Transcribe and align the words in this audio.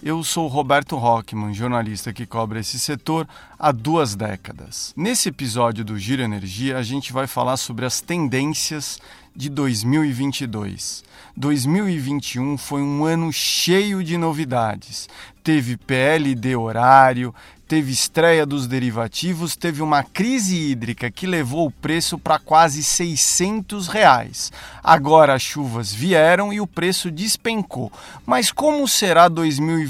Eu 0.00 0.22
sou 0.22 0.46
Roberto 0.46 0.96
Rockman, 0.96 1.52
jornalista 1.52 2.12
que 2.12 2.24
cobre 2.24 2.60
esse 2.60 2.78
setor 2.78 3.26
há 3.58 3.72
duas 3.72 4.14
décadas. 4.14 4.94
Nesse 4.96 5.28
episódio 5.28 5.84
do 5.84 5.98
Giro 5.98 6.22
Energia, 6.22 6.78
a 6.78 6.84
gente 6.84 7.12
vai 7.12 7.26
falar 7.26 7.56
sobre 7.56 7.84
as 7.84 8.00
tendências 8.00 9.00
de 9.34 9.48
2022. 9.48 11.02
2021 11.36 12.56
foi 12.56 12.80
um 12.80 13.04
ano 13.04 13.32
cheio 13.32 14.04
de 14.04 14.16
novidades. 14.16 15.08
Teve 15.42 15.76
PLD 15.76 16.54
horário, 16.54 17.34
teve 17.68 17.92
estreia 17.92 18.46
dos 18.46 18.66
derivativos, 18.66 19.54
teve 19.54 19.82
uma 19.82 20.02
crise 20.02 20.56
hídrica 20.56 21.10
que 21.10 21.26
levou 21.26 21.66
o 21.66 21.70
preço 21.70 22.18
para 22.18 22.38
quase 22.38 22.82
600 22.82 23.88
reais. 23.88 24.50
Agora 24.82 25.34
as 25.34 25.42
chuvas 25.42 25.92
vieram 25.92 26.50
e 26.52 26.60
o 26.60 26.66
preço 26.66 27.10
despencou. 27.10 27.92
Mas 28.26 28.50
como 28.50 28.88
será 28.88 29.28
2022? 29.28 29.87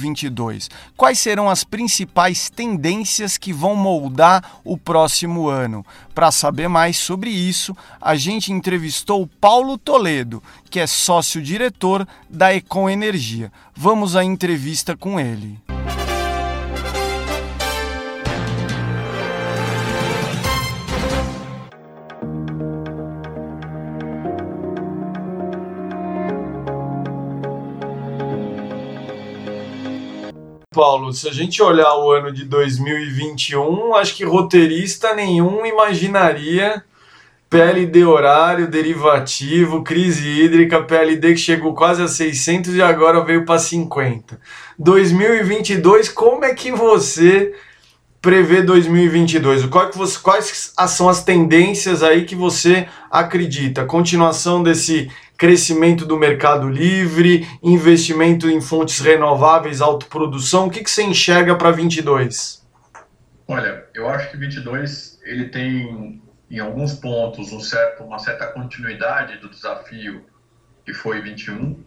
Quais 0.96 1.18
serão 1.18 1.48
as 1.48 1.64
principais 1.64 2.48
tendências 2.50 3.36
que 3.36 3.52
vão 3.52 3.74
moldar 3.74 4.60
o 4.64 4.76
próximo 4.76 5.48
ano? 5.48 5.84
Para 6.14 6.30
saber 6.30 6.68
mais 6.68 6.96
sobre 6.96 7.30
isso, 7.30 7.76
a 8.00 8.16
gente 8.16 8.52
entrevistou 8.52 9.22
o 9.22 9.26
Paulo 9.26 9.78
Toledo, 9.78 10.42
que 10.70 10.80
é 10.80 10.86
sócio-diretor 10.86 12.06
da 12.28 12.54
Econ 12.54 12.88
Energia. 12.88 13.52
Vamos 13.74 14.16
à 14.16 14.24
entrevista 14.24 14.96
com 14.96 15.18
ele. 15.20 15.58
Paulo, 30.78 31.12
se 31.12 31.28
a 31.28 31.32
gente 31.32 31.60
olhar 31.60 31.92
o 31.96 32.12
ano 32.12 32.30
de 32.30 32.44
2021, 32.44 33.96
acho 33.96 34.14
que 34.14 34.24
roteirista 34.24 35.12
nenhum 35.12 35.66
imaginaria 35.66 36.84
PLD 37.50 38.04
horário, 38.04 38.70
derivativo, 38.70 39.82
crise 39.82 40.28
hídrica, 40.28 40.80
PLD 40.80 41.32
que 41.32 41.40
chegou 41.40 41.74
quase 41.74 42.00
a 42.00 42.06
600 42.06 42.76
e 42.76 42.80
agora 42.80 43.24
veio 43.24 43.44
para 43.44 43.58
50. 43.58 44.40
2022, 44.78 46.10
como 46.10 46.44
é 46.44 46.54
que 46.54 46.70
você 46.70 47.52
prevê 48.22 48.62
2022? 48.62 49.66
Qual 49.66 49.90
que 49.90 49.98
você, 49.98 50.16
quais 50.20 50.72
são 50.86 51.08
as 51.08 51.24
tendências 51.24 52.04
aí 52.04 52.24
que 52.24 52.36
você 52.36 52.86
acredita? 53.10 53.84
Continuação 53.84 54.62
desse 54.62 55.10
crescimento 55.38 56.04
do 56.04 56.18
mercado 56.18 56.68
livre, 56.68 57.46
investimento 57.62 58.50
em 58.50 58.60
fontes 58.60 58.98
renováveis, 58.98 59.80
autoprodução. 59.80 60.66
O 60.66 60.70
que, 60.70 60.82
que 60.82 60.90
você 60.90 61.04
enxerga 61.04 61.54
para 61.54 61.70
22? 61.70 62.66
Olha, 63.46 63.86
eu 63.94 64.08
acho 64.08 64.30
que 64.30 64.36
22 64.36 65.20
ele 65.22 65.48
tem 65.48 66.20
em 66.50 66.58
alguns 66.58 66.94
pontos 66.94 67.52
um 67.52 67.60
certo, 67.60 68.02
uma 68.02 68.18
certa 68.18 68.48
continuidade 68.48 69.38
do 69.38 69.48
desafio 69.48 70.24
que 70.84 70.92
foi 70.92 71.20
21, 71.20 71.82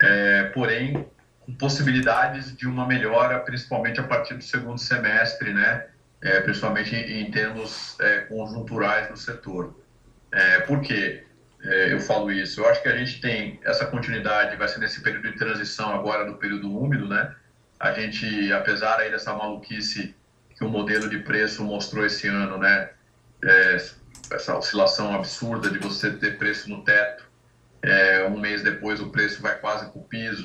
é, 0.00 0.44
porém 0.54 1.06
com 1.40 1.54
possibilidades 1.54 2.54
de 2.56 2.66
uma 2.66 2.86
melhora, 2.86 3.38
principalmente 3.40 4.00
a 4.00 4.04
partir 4.04 4.34
do 4.34 4.44
segundo 4.44 4.78
semestre, 4.78 5.52
né? 5.52 5.86
É, 6.20 6.40
principalmente 6.40 6.94
em, 6.94 7.22
em 7.22 7.30
termos 7.30 7.98
é, 8.00 8.20
conjunturais 8.20 9.08
do 9.08 9.16
setor. 9.16 9.74
É, 10.30 10.60
por 10.60 10.80
quê? 10.80 11.24
É, 11.64 11.92
eu 11.92 12.00
falo 12.00 12.30
isso. 12.30 12.60
Eu 12.60 12.68
acho 12.68 12.82
que 12.82 12.88
a 12.88 12.96
gente 12.96 13.20
tem 13.20 13.60
essa 13.64 13.86
continuidade, 13.86 14.56
vai 14.56 14.68
ser 14.68 14.80
nesse 14.80 15.00
período 15.00 15.30
de 15.30 15.38
transição 15.38 15.94
agora 15.94 16.24
do 16.24 16.36
período 16.36 16.76
úmido, 16.76 17.08
né? 17.08 17.34
A 17.78 17.92
gente, 17.92 18.52
apesar 18.52 18.98
aí 18.98 19.10
dessa 19.10 19.32
maluquice 19.34 20.14
que 20.56 20.64
o 20.64 20.68
modelo 20.68 21.08
de 21.08 21.18
preço 21.18 21.64
mostrou 21.64 22.04
esse 22.04 22.26
ano, 22.26 22.58
né? 22.58 22.90
É, 23.44 23.76
essa 24.30 24.56
oscilação 24.56 25.14
absurda 25.14 25.70
de 25.70 25.78
você 25.78 26.10
ter 26.10 26.38
preço 26.38 26.68
no 26.68 26.84
teto, 26.84 27.24
é, 27.82 28.24
um 28.24 28.38
mês 28.38 28.62
depois 28.62 29.00
o 29.00 29.10
preço 29.10 29.42
vai 29.42 29.58
quase 29.58 29.90
para 29.90 30.00
o 30.00 30.04
piso, 30.04 30.44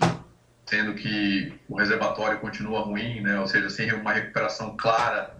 sendo 0.65 0.93
que 0.95 1.53
o 1.69 1.77
reservatório 1.77 2.39
continua 2.39 2.81
ruim, 2.81 3.21
né? 3.21 3.39
Ou 3.39 3.47
seja, 3.47 3.69
sem 3.69 3.91
uma 3.93 4.13
recuperação 4.13 4.75
clara 4.75 5.35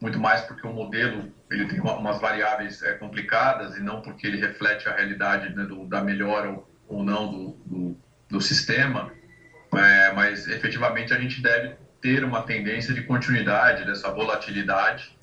muito 0.00 0.18
mais 0.18 0.42
porque 0.42 0.66
o 0.66 0.72
modelo 0.72 1.32
ele 1.50 1.66
tem 1.66 1.80
umas 1.80 2.20
variáveis 2.20 2.82
é, 2.82 2.94
complicadas 2.94 3.76
e 3.76 3.80
não 3.80 4.02
porque 4.02 4.26
ele 4.26 4.38
reflete 4.38 4.88
a 4.88 4.94
realidade 4.94 5.54
né, 5.54 5.64
do, 5.64 5.86
da 5.86 6.02
melhora 6.02 6.50
ou, 6.50 6.68
ou 6.88 7.04
não 7.04 7.30
do, 7.30 7.56
do, 7.64 7.96
do 8.28 8.40
sistema, 8.40 9.12
é, 9.74 10.12
mas 10.12 10.48
efetivamente 10.48 11.12
a 11.12 11.18
gente 11.18 11.40
deve 11.40 11.76
ter 12.00 12.24
uma 12.24 12.42
tendência 12.42 12.92
de 12.92 13.02
continuidade 13.02 13.84
dessa 13.84 14.10
volatilidade. 14.10 15.16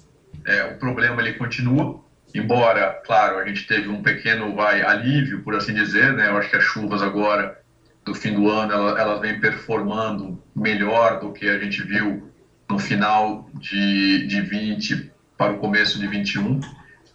É, 0.45 0.63
o 0.65 0.77
problema 0.77 1.21
ele 1.21 1.33
continua, 1.33 2.03
embora, 2.33 3.01
claro, 3.05 3.37
a 3.37 3.45
gente 3.45 3.67
teve 3.67 3.89
um 3.89 4.01
pequeno 4.01 4.55
vai, 4.55 4.81
alívio, 4.81 5.43
por 5.43 5.55
assim 5.55 5.73
dizer, 5.73 6.13
né? 6.13 6.29
Eu 6.29 6.37
acho 6.37 6.49
que 6.49 6.55
as 6.55 6.63
chuvas 6.63 7.01
agora 7.01 7.61
do 8.03 8.13
fim 8.13 8.33
do 8.33 8.49
ano 8.49 8.73
elas, 8.73 8.99
elas 8.99 9.21
vêm 9.21 9.39
performando 9.39 10.41
melhor 10.55 11.19
do 11.19 11.31
que 11.31 11.47
a 11.47 11.57
gente 11.57 11.81
viu 11.83 12.31
no 12.69 12.79
final 12.79 13.49
de, 13.53 14.27
de 14.27 14.41
20 14.41 15.12
para 15.37 15.53
o 15.53 15.57
começo 15.57 15.99
de 15.99 16.07
21. 16.07 16.59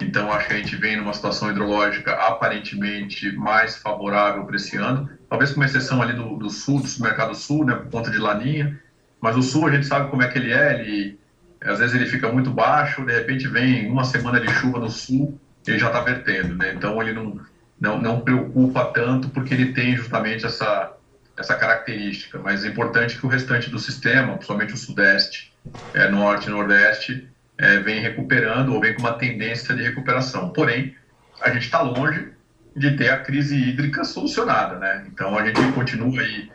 Então, 0.01 0.33
acho 0.33 0.47
que 0.47 0.55
a 0.55 0.57
gente 0.57 0.77
vem 0.77 0.97
numa 0.97 1.13
situação 1.13 1.51
hidrológica 1.51 2.13
aparentemente 2.13 3.33
mais 3.33 3.77
favorável 3.77 4.45
para 4.45 4.57
esse 4.57 4.77
ano. 4.77 5.11
Talvez 5.29 5.53
com 5.53 5.65
exceção 5.65 6.01
ali 6.01 6.13
do, 6.13 6.37
do 6.37 6.51
sul, 6.51 6.81
do 6.81 7.03
mercado 7.03 7.35
sul, 7.35 7.65
né, 7.65 7.75
por 7.75 7.91
conta 7.91 8.11
de 8.11 8.19
laninha. 8.19 8.81
Mas 9.21 9.37
o 9.37 9.43
sul, 9.43 9.67
a 9.67 9.73
gente 9.73 9.87
sabe 9.87 10.09
como 10.11 10.23
é 10.23 10.29
que 10.29 10.39
ele 10.39 10.53
é. 10.53 10.81
Ele, 10.81 11.19
às 11.61 11.81
vezes 11.81 11.97
ele 11.97 12.07
fica 12.07 12.31
muito 12.31 12.51
baixo, 12.51 13.05
de 13.05 13.13
repente 13.13 13.49
vem 13.49 13.91
uma 13.91 14.05
semana 14.05 14.41
de 14.41 14.49
chuva 14.55 14.79
no 14.79 14.89
sul, 14.89 15.39
ele 15.67 15.79
já 15.79 15.89
está 15.89 16.01
vertendo. 16.01 16.55
Né? 16.55 16.73
Então, 16.75 17.03
ele 17.03 17.13
não, 17.13 17.41
não, 17.81 18.01
não 18.01 18.21
preocupa 18.21 18.85
tanto 18.87 19.29
porque 19.31 19.53
ele 19.53 19.73
tem 19.73 19.97
justamente 19.97 20.47
essa, 20.47 20.93
essa 21.37 21.57
característica. 21.57 22.39
Mas 22.39 22.65
é 22.65 22.69
importante 22.69 23.19
que 23.19 23.27
o 23.27 23.29
restante 23.29 23.69
do 23.69 23.81
sistema, 23.81 24.35
principalmente 24.35 24.75
o 24.75 24.77
sudeste, 24.77 25.53
é, 25.93 26.09
norte 26.09 26.47
e 26.47 26.51
nordeste 26.51 27.29
é, 27.59 27.79
vem 27.81 28.01
recuperando 28.01 28.73
ou 28.73 28.81
vem 28.81 28.95
com 28.95 29.01
uma 29.01 29.15
tendência 29.15 29.75
de 29.75 29.83
recuperação. 29.83 30.51
Porém, 30.51 30.95
a 31.41 31.51
gente 31.51 31.65
está 31.65 31.83
longe 31.83 32.29
de 32.77 32.97
ter 32.97 33.11
a 33.11 33.19
crise 33.19 33.57
hídrica 33.57 34.05
solucionada, 34.05 34.79
né? 34.79 35.07
Então 35.09 35.37
a 35.37 35.45
gente 35.45 35.61
continua 35.73 36.21
aí 36.21 36.51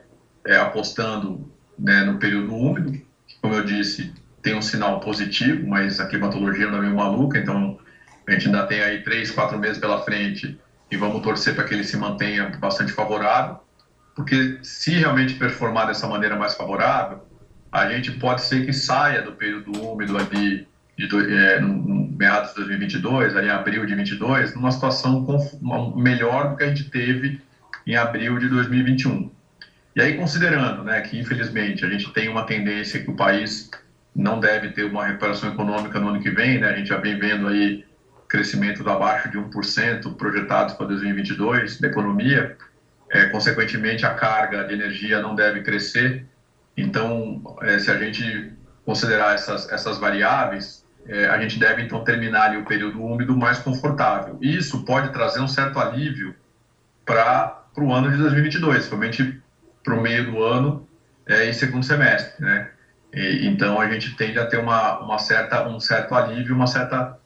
é, 0.45 0.57
apostando 0.57 1.51
né, 1.77 2.03
no 2.03 2.17
período 2.17 2.55
úmido, 2.55 2.91
que, 2.91 3.05
como 3.41 3.53
eu 3.53 3.65
disse, 3.65 4.13
tem 4.41 4.55
um 4.55 4.61
sinal 4.61 4.99
positivo, 4.99 5.67
mas 5.67 5.99
a 5.99 6.07
climatologia 6.07 6.69
não 6.69 6.77
é 6.77 6.81
meio 6.81 6.95
maluca, 6.95 7.37
então 7.37 7.79
a 8.27 8.31
gente 8.31 8.47
ainda 8.47 8.65
tem 8.65 8.81
aí 8.81 9.03
três, 9.03 9.31
quatro 9.31 9.57
meses 9.59 9.77
pela 9.77 10.01
frente 10.03 10.59
e 10.89 10.97
vamos 10.97 11.21
torcer 11.21 11.55
para 11.55 11.63
que 11.65 11.73
ele 11.73 11.83
se 11.83 11.97
mantenha 11.97 12.49
bastante 12.59 12.91
favorável, 12.91 13.59
porque 14.15 14.59
se 14.61 14.91
realmente 14.91 15.33
performar 15.33 15.87
dessa 15.87 16.07
maneira 16.07 16.35
mais 16.35 16.53
favorável, 16.53 17.25
a 17.71 17.89
gente 17.89 18.11
pode 18.11 18.43
ser 18.43 18.65
que 18.65 18.71
saia 18.71 19.21
do 19.21 19.31
período 19.33 19.71
úmido 19.81 20.17
ali 20.17 20.67
de, 20.97 21.07
é, 21.33 21.59
no, 21.59 21.73
no 21.73 22.17
meados 22.17 22.49
de 22.49 22.55
2022, 22.57 23.35
ali 23.35 23.47
em 23.47 23.51
abril 23.51 23.85
de 23.85 23.95
22, 23.95 24.55
numa 24.55 24.71
situação 24.71 25.25
melhor 25.95 26.51
do 26.51 26.57
que 26.57 26.63
a 26.63 26.67
gente 26.67 26.89
teve 26.89 27.41
em 27.85 27.95
abril 27.95 28.37
de 28.39 28.47
2021. 28.47 29.31
E 29.95 30.01
aí, 30.01 30.17
considerando 30.17 30.83
né, 30.83 31.01
que, 31.01 31.19
infelizmente, 31.19 31.85
a 31.85 31.89
gente 31.89 32.11
tem 32.13 32.29
uma 32.29 32.45
tendência 32.45 32.99
que 33.01 33.09
o 33.09 33.15
país 33.15 33.69
não 34.15 34.39
deve 34.39 34.69
ter 34.69 34.83
uma 34.85 35.05
recuperação 35.05 35.51
econômica 35.51 35.99
no 35.99 36.09
ano 36.09 36.19
que 36.21 36.29
vem, 36.29 36.59
né, 36.59 36.69
a 36.69 36.75
gente 36.75 36.89
já 36.89 36.97
vem 36.97 37.17
vendo 37.17 37.47
aí 37.47 37.85
crescimento 38.27 38.87
abaixo 38.89 39.29
de 39.29 39.37
1% 39.37 40.15
projetados 40.15 40.73
para 40.73 40.87
2022 40.87 41.79
da 41.79 41.87
economia, 41.87 42.57
é, 43.11 43.25
consequentemente, 43.25 44.05
a 44.05 44.13
carga 44.15 44.63
de 44.63 44.73
energia 44.73 45.21
não 45.21 45.35
deve 45.35 45.61
crescer, 45.61 46.25
então, 46.75 47.55
é, 47.61 47.77
se 47.77 47.91
a 47.91 47.97
gente 47.97 48.51
considerar 48.83 49.35
essas, 49.35 49.71
essas 49.71 49.99
variáveis, 49.99 50.82
é, 51.07 51.27
a 51.27 51.39
gente 51.41 51.59
deve 51.59 51.81
então 51.81 52.03
terminar 52.03 52.49
ali 52.49 52.57
o 52.57 52.65
período 52.65 53.03
úmido 53.03 53.35
mais 53.35 53.59
confortável. 53.59 54.37
Isso 54.41 54.83
pode 54.85 55.11
trazer 55.11 55.41
um 55.41 55.47
certo 55.47 55.79
alívio 55.79 56.35
para 57.05 57.63
o 57.77 57.93
ano 57.93 58.09
de 58.09 58.17
2022, 58.17 58.75
principalmente 58.75 59.41
para 59.83 59.93
o 59.93 60.01
meio 60.01 60.31
do 60.31 60.43
ano 60.43 60.87
é, 61.25 61.49
e 61.49 61.53
segundo 61.53 61.83
semestre, 61.85 62.43
né? 62.43 62.69
E, 63.13 63.45
então 63.47 63.79
a 63.79 63.89
gente 63.89 64.15
tende 64.15 64.39
a 64.39 64.45
ter 64.45 64.57
uma, 64.57 64.99
uma 64.99 65.19
certa, 65.19 65.67
um 65.67 65.79
certo 65.79 66.15
alívio, 66.15 66.55
uma 66.55 66.67
certa 66.67 67.17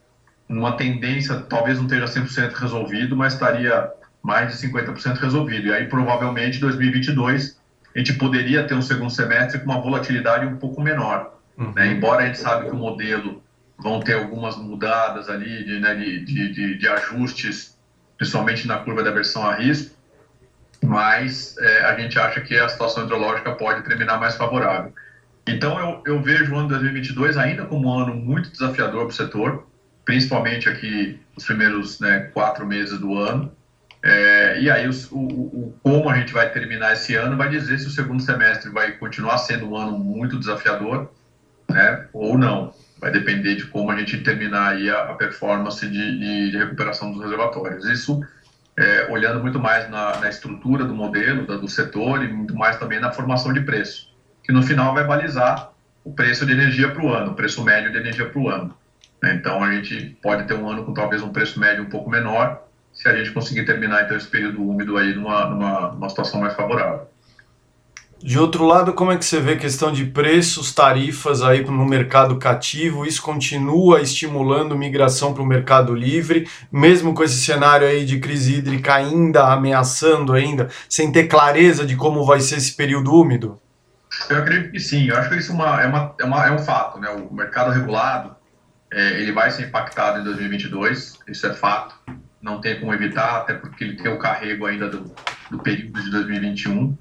numa 0.50 0.78
tendência, 0.78 1.36
talvez 1.42 1.78
não 1.78 1.86
esteja 1.86 2.06
100% 2.06 2.54
resolvido, 2.54 3.16
mas 3.16 3.34
estaria 3.34 3.92
mais 4.24 4.50
de 4.50 4.68
50% 4.68 5.18
resolvido. 5.18 5.68
E 5.68 5.74
aí, 5.74 5.88
provavelmente, 5.88 6.60
2022, 6.60 7.60
a 7.94 8.00
gente 8.00 8.14
poderia 8.14 8.64
ter 8.66 8.74
um 8.74 8.82
segundo 8.82 9.10
semestre 9.10 9.60
com 9.60 9.66
uma 9.66 9.82
volatilidade 9.82 10.46
um 10.46 10.58
pouco 10.58 10.82
menor. 10.82 11.38
Uhum. 11.58 11.74
Né? 11.74 11.88
Embora 11.88 12.24
a 12.24 12.28
gente 12.28 12.38
sabe 12.38 12.66
que 12.66 12.72
o 12.72 12.78
modelo 12.78 13.44
vão 13.78 14.00
ter 14.00 14.14
algumas 14.14 14.58
mudadas 14.58 15.30
ali 15.30 15.64
de, 15.64 15.80
né, 15.80 15.94
de, 15.96 16.26
de, 16.26 16.78
de, 16.78 16.88
ajustes, 16.88 17.78
principalmente 18.18 18.68
na 18.68 18.78
curva 18.78 19.04
da 19.04 19.12
versão 19.12 19.48
a 19.48 19.56
risco, 19.56 19.96
mas 20.84 21.56
é, 21.60 21.86
a 21.86 22.00
gente 22.00 22.18
acha 22.18 22.42
que 22.42 22.58
a 22.58 22.68
situação 22.68 23.04
hidrológica 23.04 23.52
pode 23.54 23.84
terminar 23.84 24.20
mais 24.20 24.36
favorável. 24.36 24.94
Então, 25.48 25.80
eu, 25.80 26.14
eu 26.14 26.22
vejo 26.22 26.54
o 26.54 26.58
ano 26.58 26.68
de 26.68 26.74
2022 26.74 27.38
ainda 27.38 27.66
como 27.66 27.88
um 27.88 28.00
ano 28.00 28.16
muito 28.16 28.50
desafiador 28.50 29.06
para 29.06 29.14
o 29.14 29.16
setor, 29.16 29.68
principalmente 30.04 30.68
aqui 30.68 31.20
os 31.36 31.46
primeiros 31.46 32.00
né, 32.00 32.32
quatro 32.34 32.66
meses 32.66 33.00
do 33.00 33.18
ano. 33.18 33.52
É, 34.04 34.60
e 34.60 34.70
aí, 34.70 34.88
o, 34.88 35.18
o, 35.18 35.74
como 35.82 36.10
a 36.10 36.16
gente 36.16 36.34
vai 36.34 36.50
terminar 36.52 36.94
esse 36.94 37.16
ano 37.16 37.38
vai 37.38 37.50
dizer 37.50 37.80
se 37.80 37.88
o 37.88 37.92
segundo 37.92 38.22
semestre 38.22 38.70
vai 38.72 38.92
continuar 38.92 39.38
sendo 39.38 39.70
um 39.70 39.78
ano 39.78 39.98
muito 39.98 40.38
desafiador, 40.38 41.12
né, 41.70 42.08
ou 42.14 42.38
não. 42.38 42.74
Vai 43.00 43.12
depender 43.12 43.56
de 43.56 43.66
como 43.68 43.92
a 43.92 43.96
gente 43.96 44.18
terminar 44.22 44.74
aí 44.74 44.90
a, 44.90 45.12
a 45.12 45.14
performance 45.14 45.88
de, 45.88 46.20
de, 46.20 46.52
de, 46.52 46.58
recuperação 46.58 47.12
dos 47.12 47.22
reservatórios. 47.22 47.86
Isso 47.86 48.22
é, 48.76 49.08
olhando 49.12 49.42
muito 49.42 49.60
mais 49.60 49.90
na, 49.90 50.18
na 50.18 50.30
estrutura 50.30 50.84
do 50.84 50.96
modelo, 50.96 51.46
da, 51.46 51.58
do 51.58 51.68
setor 51.68 52.24
e 52.24 52.28
muito 52.28 52.56
mais 52.56 52.78
também 52.78 53.00
na 53.00 53.12
formação 53.12 53.54
de 53.54 53.62
preço, 53.62 54.14
que 54.44 54.52
no 54.52 54.64
final 54.64 54.94
vai 54.94 55.06
balizar 55.06 55.72
o 56.04 56.14
preço 56.14 56.46
de 56.46 56.54
energia 56.54 56.90
para 56.92 57.04
o 57.04 57.14
ano, 57.14 57.32
o 57.32 57.36
preço 57.36 57.64
médio 57.64 57.92
de 57.92 57.98
energia 57.98 58.30
para 58.30 58.40
o 58.40 58.50
ano. 58.50 58.74
Né? 59.22 59.36
Então, 59.36 59.64
a 59.64 59.72
gente 59.74 60.18
pode 60.22 60.48
ter 60.48 60.54
um 60.54 60.70
ano 60.70 60.86
com 60.86 60.94
talvez 60.94 61.22
um 61.22 61.30
preço 61.30 61.60
médio 61.60 61.84
um 61.84 61.90
pouco 61.90 62.10
menor, 62.10 62.64
se 62.94 63.08
a 63.08 63.16
gente 63.16 63.32
conseguir 63.32 63.66
terminar 63.66 64.06
então 64.06 64.18
esse 64.18 64.28
período 64.28 64.62
úmido 64.62 64.98
aí 64.98 65.14
numa, 65.14 65.46
numa, 65.50 65.92
numa 65.92 66.10
situação 66.10 66.40
mais 66.40 66.54
favorável. 66.54 67.08
De 68.22 68.40
outro 68.40 68.66
lado, 68.66 68.94
como 68.94 69.12
é 69.12 69.18
que 69.18 69.24
você 69.24 69.40
vê 69.40 69.54
a 69.54 69.58
questão 69.58 69.92
de 69.92 70.04
preços, 70.06 70.74
tarifas 70.74 71.44
aí 71.44 71.64
no 71.64 71.86
mercado 71.86 72.38
cativo? 72.38 73.06
Isso 73.06 73.22
continua 73.22 74.02
estimulando 74.02 74.78
migração 74.78 75.34
para 75.34 75.44
o 75.44 75.46
mercado 75.46 75.94
livre, 75.94 76.50
mesmo 76.72 77.14
com 77.14 77.24
esse 77.24 77.40
cenário 77.40 77.88
aí 77.88 78.06
de 78.06 78.20
crise 78.20 78.56
hídrica 78.56 78.96
ainda 78.96 79.54
ameaçando 79.54 80.34
ainda, 80.34 80.68
sem 80.90 81.12
ter 81.12 81.28
clareza 81.28 81.86
de 81.86 81.96
como 81.96 82.26
vai 82.26 82.40
ser 82.40 82.58
esse 82.58 82.76
período 82.76 83.14
úmido? 83.14 83.62
Eu 84.30 84.38
acredito 84.38 84.72
que 84.72 84.80
sim. 84.80 85.08
Eu 85.08 85.18
acho 85.18 85.30
que 85.30 85.36
isso 85.36 85.52
é, 85.52 85.56
uma, 85.56 85.82
é, 85.82 85.86
uma, 86.24 86.46
é, 86.46 86.50
é 86.50 86.52
um 86.52 86.60
fato, 86.60 87.00
né? 87.00 87.10
O 87.10 87.34
mercado 87.34 87.72
regulado 87.72 88.36
é, 88.92 89.22
ele 89.22 89.32
vai 89.32 89.52
ser 89.52 89.68
impactado 89.68 90.22
em 90.22 90.24
2022, 90.24 91.20
isso 91.28 91.46
é 91.46 91.54
fato, 91.54 91.96
não 92.42 92.60
tem 92.62 92.80
como 92.80 92.94
evitar, 92.94 93.38
até 93.38 93.54
porque 93.54 93.84
ele 93.84 93.96
tem 93.96 94.12
o 94.12 94.18
carrego 94.18 94.66
ainda 94.66 94.90
do, 94.90 95.12
do 95.52 95.60
período 95.60 96.02
de 96.02 96.10
2021. 96.10 96.98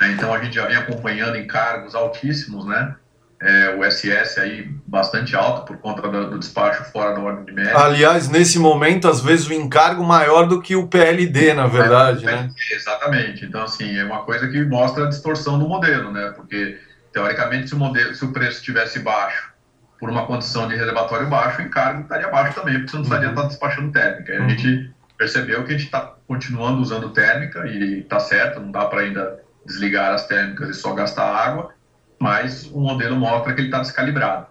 Né? 0.00 0.12
Então 0.12 0.32
a 0.32 0.42
gente 0.42 0.54
já 0.54 0.66
vem 0.66 0.76
acompanhando 0.76 1.36
encargos 1.36 1.94
altíssimos, 1.94 2.64
né? 2.64 2.96
É, 3.42 3.74
o 3.74 3.90
SS 3.90 4.38
aí 4.38 4.68
bastante 4.86 5.34
alto 5.34 5.62
por 5.64 5.78
conta 5.78 6.02
do, 6.02 6.30
do, 6.30 6.38
despacho 6.38 6.84
fora 6.84 7.14
da 7.14 7.20
ordem 7.20 7.46
de 7.46 7.52
média. 7.52 7.74
Aliás, 7.74 8.28
nesse 8.28 8.58
momento, 8.58 9.08
às 9.08 9.22
vezes 9.22 9.46
o 9.46 9.54
encargo 9.54 10.04
maior 10.04 10.46
do 10.46 10.60
que 10.60 10.76
o 10.76 10.86
PLD, 10.86 11.54
na 11.54 11.66
verdade, 11.66 12.28
é, 12.28 12.30
né? 12.30 12.50
Exatamente. 12.70 13.46
Então, 13.46 13.62
assim, 13.62 13.96
é 13.96 14.04
uma 14.04 14.24
coisa 14.24 14.46
que 14.46 14.62
mostra 14.64 15.06
a 15.06 15.08
distorção 15.08 15.58
do 15.58 15.66
modelo, 15.66 16.12
né? 16.12 16.34
Porque, 16.36 16.78
teoricamente, 17.14 17.68
se 17.68 17.74
o, 17.74 17.78
modelo, 17.78 18.14
se 18.14 18.22
o 18.26 18.30
preço 18.30 18.58
estivesse 18.58 18.98
baixo 18.98 19.50
por 19.98 20.10
uma 20.10 20.26
condição 20.26 20.68
de 20.68 20.76
reservatório 20.76 21.26
baixo, 21.26 21.62
o 21.62 21.64
encargo 21.64 22.02
estaria 22.02 22.28
baixo 22.28 22.54
também, 22.54 22.74
porque 22.74 22.90
você 22.90 22.96
não 22.96 23.04
precisaria 23.04 23.28
uhum. 23.28 23.34
estar 23.36 23.48
despachando 23.48 23.90
térmica. 23.90 24.34
Uhum. 24.34 24.44
A 24.44 24.48
gente 24.50 24.90
percebeu 25.16 25.64
que 25.64 25.70
a 25.70 25.78
gente 25.78 25.86
está 25.86 26.14
continuando 26.28 26.82
usando 26.82 27.08
térmica 27.08 27.66
e 27.66 28.00
está 28.00 28.20
certo, 28.20 28.60
não 28.60 28.70
dá 28.70 28.84
para 28.84 29.00
ainda 29.00 29.40
desligar 29.64 30.12
as 30.12 30.26
térmicas 30.26 30.70
e 30.70 30.74
só 30.74 30.94
gastar 30.94 31.24
água, 31.24 31.74
mas 32.18 32.66
o 32.66 32.80
modelo 32.80 33.16
mostra 33.16 33.54
que 33.54 33.60
ele 33.60 33.68
está 33.68 33.80
descalibrado. 33.80 34.46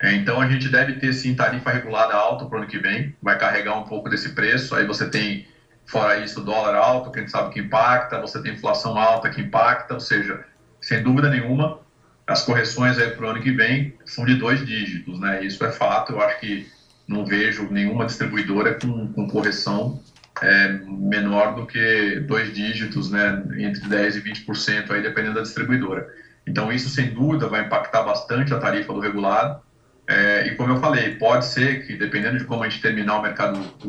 É, 0.00 0.14
então 0.14 0.40
a 0.40 0.48
gente 0.48 0.68
deve 0.68 0.94
ter 0.94 1.12
sim 1.12 1.34
tarifa 1.34 1.70
regulada 1.70 2.14
alta 2.14 2.46
para 2.46 2.56
o 2.56 2.58
ano 2.60 2.70
que 2.70 2.78
vem, 2.78 3.16
vai 3.20 3.36
carregar 3.36 3.76
um 3.76 3.84
pouco 3.84 4.08
desse 4.08 4.30
preço. 4.30 4.74
Aí 4.74 4.86
você 4.86 5.08
tem, 5.08 5.46
fora 5.86 6.18
isso, 6.18 6.40
dólar 6.40 6.76
alto, 6.76 7.10
que 7.10 7.18
a 7.18 7.22
gente 7.22 7.32
sabe 7.32 7.52
que 7.52 7.60
impacta, 7.60 8.20
você 8.20 8.40
tem 8.40 8.52
inflação 8.52 8.96
alta 8.96 9.28
que 9.28 9.40
impacta, 9.40 9.94
ou 9.94 10.00
seja, 10.00 10.44
sem 10.80 11.02
dúvida 11.02 11.28
nenhuma, 11.28 11.80
as 12.26 12.42
correções 12.42 12.96
para 12.96 13.26
o 13.26 13.28
ano 13.28 13.40
que 13.40 13.50
vem 13.50 13.94
são 14.04 14.24
de 14.24 14.36
dois 14.36 14.64
dígitos, 14.64 15.18
né? 15.18 15.42
Isso 15.42 15.64
é 15.64 15.72
fato. 15.72 16.12
Eu 16.12 16.20
acho 16.20 16.38
que 16.38 16.68
não 17.08 17.24
vejo 17.24 17.68
nenhuma 17.70 18.04
distribuidora 18.04 18.74
com, 18.74 19.12
com 19.12 19.28
correção 19.28 20.00
é, 20.42 20.68
menor 20.86 21.54
do 21.54 21.66
que 21.66 22.20
dois 22.20 22.52
dígitos, 22.52 23.10
né? 23.10 23.42
Entre 23.56 23.88
10 23.88 24.16
e 24.16 24.20
20% 24.22 24.90
aí, 24.90 25.02
dependendo 25.02 25.34
da 25.34 25.42
distribuidora. 25.42 26.08
Então, 26.46 26.72
isso 26.72 26.88
sem 26.88 27.10
dúvida 27.10 27.46
vai 27.46 27.66
impactar 27.66 28.02
bastante 28.02 28.54
a 28.54 28.58
tarifa 28.58 28.92
do 28.92 29.00
regulado. 29.00 29.60
É, 30.06 30.46
e 30.46 30.54
como 30.56 30.72
eu 30.72 30.80
falei, 30.80 31.16
pode 31.16 31.44
ser 31.44 31.86
que, 31.86 31.94
dependendo 31.94 32.38
de 32.38 32.44
como 32.44 32.62
a 32.62 32.68
gente 32.68 32.80
terminar 32.80 33.18
o 33.18 33.22
mercado, 33.22 33.60
o, 33.84 33.88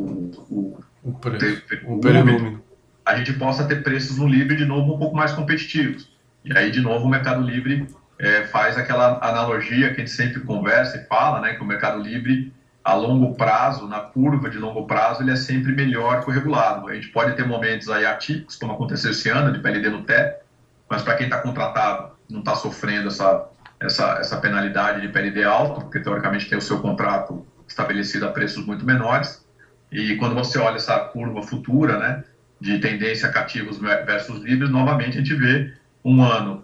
o, 0.49 0.83
o, 1.03 1.13
preço, 1.13 1.63
o, 1.85 1.95
o 1.95 2.61
a 3.05 3.15
gente 3.15 3.33
possa 3.33 3.63
ter 3.63 3.81
preços 3.81 4.17
no 4.17 4.27
livre 4.27 4.55
de 4.55 4.65
novo 4.65 4.93
um 4.93 4.99
pouco 4.99 5.15
mais 5.15 5.31
competitivos. 5.31 6.11
E 6.43 6.55
aí, 6.57 6.71
de 6.71 6.81
novo, 6.81 7.05
o 7.05 7.09
Mercado 7.09 7.41
Livre 7.41 7.87
é, 8.19 8.43
faz 8.43 8.77
aquela 8.77 9.17
analogia 9.21 9.93
que 9.93 10.01
a 10.01 10.05
gente 10.05 10.11
sempre 10.11 10.41
conversa 10.41 10.97
e 10.97 11.07
fala, 11.07 11.41
né, 11.41 11.53
que 11.53 11.61
o 11.61 11.65
Mercado 11.65 12.01
Livre, 12.01 12.53
a 12.83 12.93
longo 12.93 13.35
prazo, 13.35 13.87
na 13.87 13.99
curva 13.99 14.49
de 14.49 14.57
longo 14.57 14.85
prazo, 14.87 15.21
ele 15.21 15.31
é 15.31 15.35
sempre 15.35 15.71
melhor 15.73 16.23
que 16.23 16.29
o 16.29 16.33
regulado. 16.33 16.87
A 16.87 16.95
gente 16.95 17.09
pode 17.09 17.35
ter 17.35 17.45
momentos 17.45 17.89
aí 17.89 18.05
atípicos, 18.05 18.55
como 18.55 18.73
aconteceu 18.73 19.11
esse 19.11 19.29
ano, 19.29 19.51
de 19.51 19.59
PLD 19.59 19.89
no 19.89 20.03
teto, 20.03 20.43
mas 20.89 21.01
para 21.01 21.15
quem 21.15 21.27
está 21.27 21.39
contratado, 21.39 22.11
não 22.29 22.39
está 22.39 22.55
sofrendo 22.55 23.09
essa, 23.09 23.47
essa, 23.79 24.17
essa 24.19 24.37
penalidade 24.37 25.01
de 25.01 25.09
PLD 25.09 25.43
alto, 25.43 25.81
porque 25.81 25.99
teoricamente 25.99 26.49
tem 26.49 26.57
o 26.57 26.61
seu 26.61 26.79
contrato 26.79 27.45
estabelecido 27.67 28.25
a 28.25 28.31
preços 28.31 28.65
muito 28.65 28.85
menores. 28.85 29.45
E 29.91 30.15
quando 30.15 30.35
você 30.35 30.57
olha 30.57 30.77
essa 30.77 30.97
curva 30.99 31.41
futura, 31.43 31.97
né, 31.97 32.23
de 32.59 32.79
tendência 32.79 33.29
cativos 33.29 33.77
versus 33.77 34.41
livres, 34.41 34.69
novamente 34.69 35.17
a 35.17 35.21
gente 35.21 35.35
vê 35.35 35.73
um 36.03 36.23
ano 36.23 36.63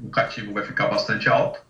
o 0.00 0.10
cativo 0.10 0.52
vai 0.52 0.64
ficar 0.64 0.86
bastante 0.86 1.28
alto, 1.28 1.60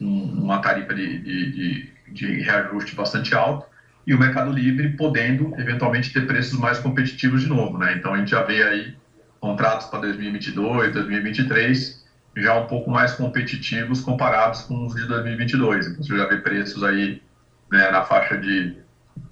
uma 0.00 0.58
tarifa 0.58 0.94
de, 0.94 1.18
de, 1.18 1.52
de, 1.52 1.92
de 2.08 2.40
reajuste 2.40 2.94
bastante 2.94 3.34
alto, 3.34 3.66
e 4.06 4.14
o 4.14 4.18
Mercado 4.18 4.52
Livre 4.52 4.90
podendo 4.90 5.52
eventualmente 5.58 6.12
ter 6.12 6.26
preços 6.26 6.58
mais 6.58 6.78
competitivos 6.78 7.42
de 7.42 7.48
novo, 7.48 7.76
né? 7.76 7.94
Então 7.94 8.14
a 8.14 8.18
gente 8.18 8.30
já 8.30 8.42
vê 8.42 8.62
aí 8.62 8.96
contratos 9.40 9.86
para 9.88 10.00
2022, 10.00 10.92
2023 10.92 12.06
já 12.36 12.54
um 12.58 12.66
pouco 12.66 12.90
mais 12.90 13.12
competitivos 13.12 14.00
comparados 14.00 14.62
com 14.62 14.86
os 14.86 14.94
de 14.94 15.06
2022. 15.06 15.86
Então 15.86 16.04
você 16.04 16.16
já 16.16 16.26
vê 16.26 16.36
preços 16.36 16.82
aí 16.82 17.22
né, 17.70 17.90
na 17.90 18.02
faixa 18.02 18.36
de 18.36 18.76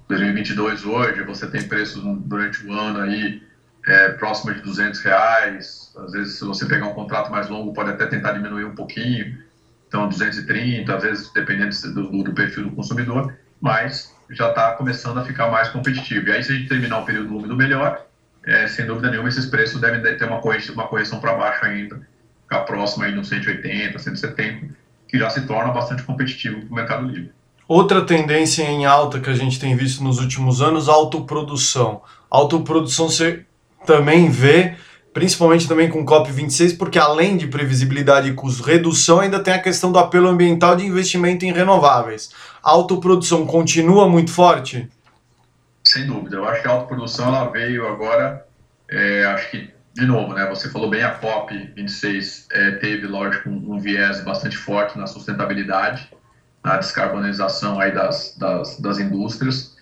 2022 0.09 0.85
hoje, 0.85 1.23
você 1.23 1.47
tem 1.47 1.63
preços 1.69 2.03
durante 2.03 2.67
o 2.67 2.73
ano 2.73 3.01
aí 3.01 3.43
é, 3.87 4.09
próximo 4.11 4.55
de 4.55 4.63
200 4.63 5.01
reais. 5.01 5.93
Às 5.97 6.13
vezes, 6.13 6.39
se 6.39 6.45
você 6.45 6.67
pegar 6.67 6.87
um 6.87 6.95
contrato 6.95 7.31
mais 7.31 7.49
longo, 7.49 7.73
pode 7.73 7.91
até 7.91 8.07
tentar 8.07 8.33
diminuir 8.33 8.65
um 8.65 8.75
pouquinho. 8.75 9.39
Então, 9.95 10.09
230, 10.09 10.93
às 10.93 11.03
vezes, 11.05 11.31
dependendo 11.33 11.71
do, 11.95 12.25
do 12.25 12.33
perfil 12.33 12.65
do 12.65 12.73
consumidor, 12.73 13.33
mas 13.61 14.13
já 14.29 14.49
está 14.49 14.73
começando 14.73 15.19
a 15.19 15.25
ficar 15.25 15.49
mais 15.53 15.69
competitivo. 15.69 16.29
E 16.29 16.33
aí, 16.33 16.43
se 16.43 16.51
a 16.51 16.57
gente 16.57 16.69
terminar 16.69 16.99
o 16.99 17.05
período 17.05 17.37
úmido 17.37 17.55
melhor, 17.55 18.05
é, 18.45 18.67
sem 18.67 18.87
dúvida 18.87 19.09
nenhuma, 19.09 19.29
esses 19.29 19.47
preços 19.47 19.81
devem 19.81 20.03
ter 20.03 20.25
uma 20.25 20.41
correção, 20.41 20.75
uma 20.75 20.89
correção 20.89 21.21
para 21.21 21.35
baixo 21.35 21.65
ainda, 21.65 22.01
ficar 22.43 22.63
próximo 22.63 23.05
aí 23.05 23.15
no 23.15 23.25
180, 23.25 23.97
170, 23.97 24.75
que 25.07 25.17
já 25.17 25.31
se 25.31 25.43
torna 25.43 25.73
bastante 25.73 26.03
competitivo 26.03 26.63
para 26.63 26.73
o 26.73 26.75
Mercado 26.75 27.07
Livre. 27.07 27.31
Outra 27.69 28.05
tendência 28.05 28.65
em 28.65 28.85
alta 28.85 29.21
que 29.21 29.31
a 29.31 29.35
gente 29.35 29.61
tem 29.61 29.77
visto 29.77 30.03
nos 30.03 30.19
últimos 30.19 30.61
anos, 30.61 30.89
autoprodução. 30.89 32.03
Autoprodução 32.29 33.09
ser 33.09 33.47
também 33.87 34.29
vê, 34.29 34.75
principalmente 35.15 35.69
também 35.69 35.89
com 35.89 36.03
o 36.03 36.05
COP26, 36.05 36.77
porque 36.77 36.99
além 36.99 37.37
de 37.37 37.47
previsibilidade 37.47 38.29
e 38.29 38.35
custo 38.35 38.65
redução, 38.65 39.21
ainda 39.21 39.39
tem 39.39 39.55
a 39.55 39.63
questão 39.63 39.93
do 39.93 39.99
apelo 39.99 40.29
ambiental 40.29 40.75
de 40.75 40.85
investimento 40.85 41.45
em 41.45 41.53
renováveis. 41.53 42.31
A 42.63 42.71
autoprodução 42.71 43.47
continua 43.47 44.09
muito 44.09 44.33
forte? 44.33 44.91
Sem 45.85 46.07
dúvida. 46.07 46.37
Eu 46.37 46.49
acho 46.49 46.63
que 46.63 46.69
a 46.69 46.73
autoprodução 46.73 47.29
ela 47.29 47.49
veio 47.49 47.87
agora, 47.87 48.45
é, 48.91 49.25
acho 49.27 49.53
que, 49.53 49.71
de 49.95 50.05
novo, 50.05 50.35
né, 50.35 50.49
você 50.49 50.69
falou 50.69 50.91
bem, 50.91 51.05
a 51.05 51.17
COP26 51.21 52.47
é, 52.51 52.71
teve, 52.73 53.07
lógico, 53.07 53.49
um, 53.49 53.75
um 53.75 53.79
viés 53.79 54.21
bastante 54.25 54.57
forte 54.57 54.99
na 54.99 55.07
sustentabilidade, 55.07 56.11
na 56.65 56.77
descarbonização 56.77 57.79
aí 57.79 57.95
das, 57.95 58.35
das, 58.37 58.81
das 58.81 58.99
indústrias, 58.99 59.74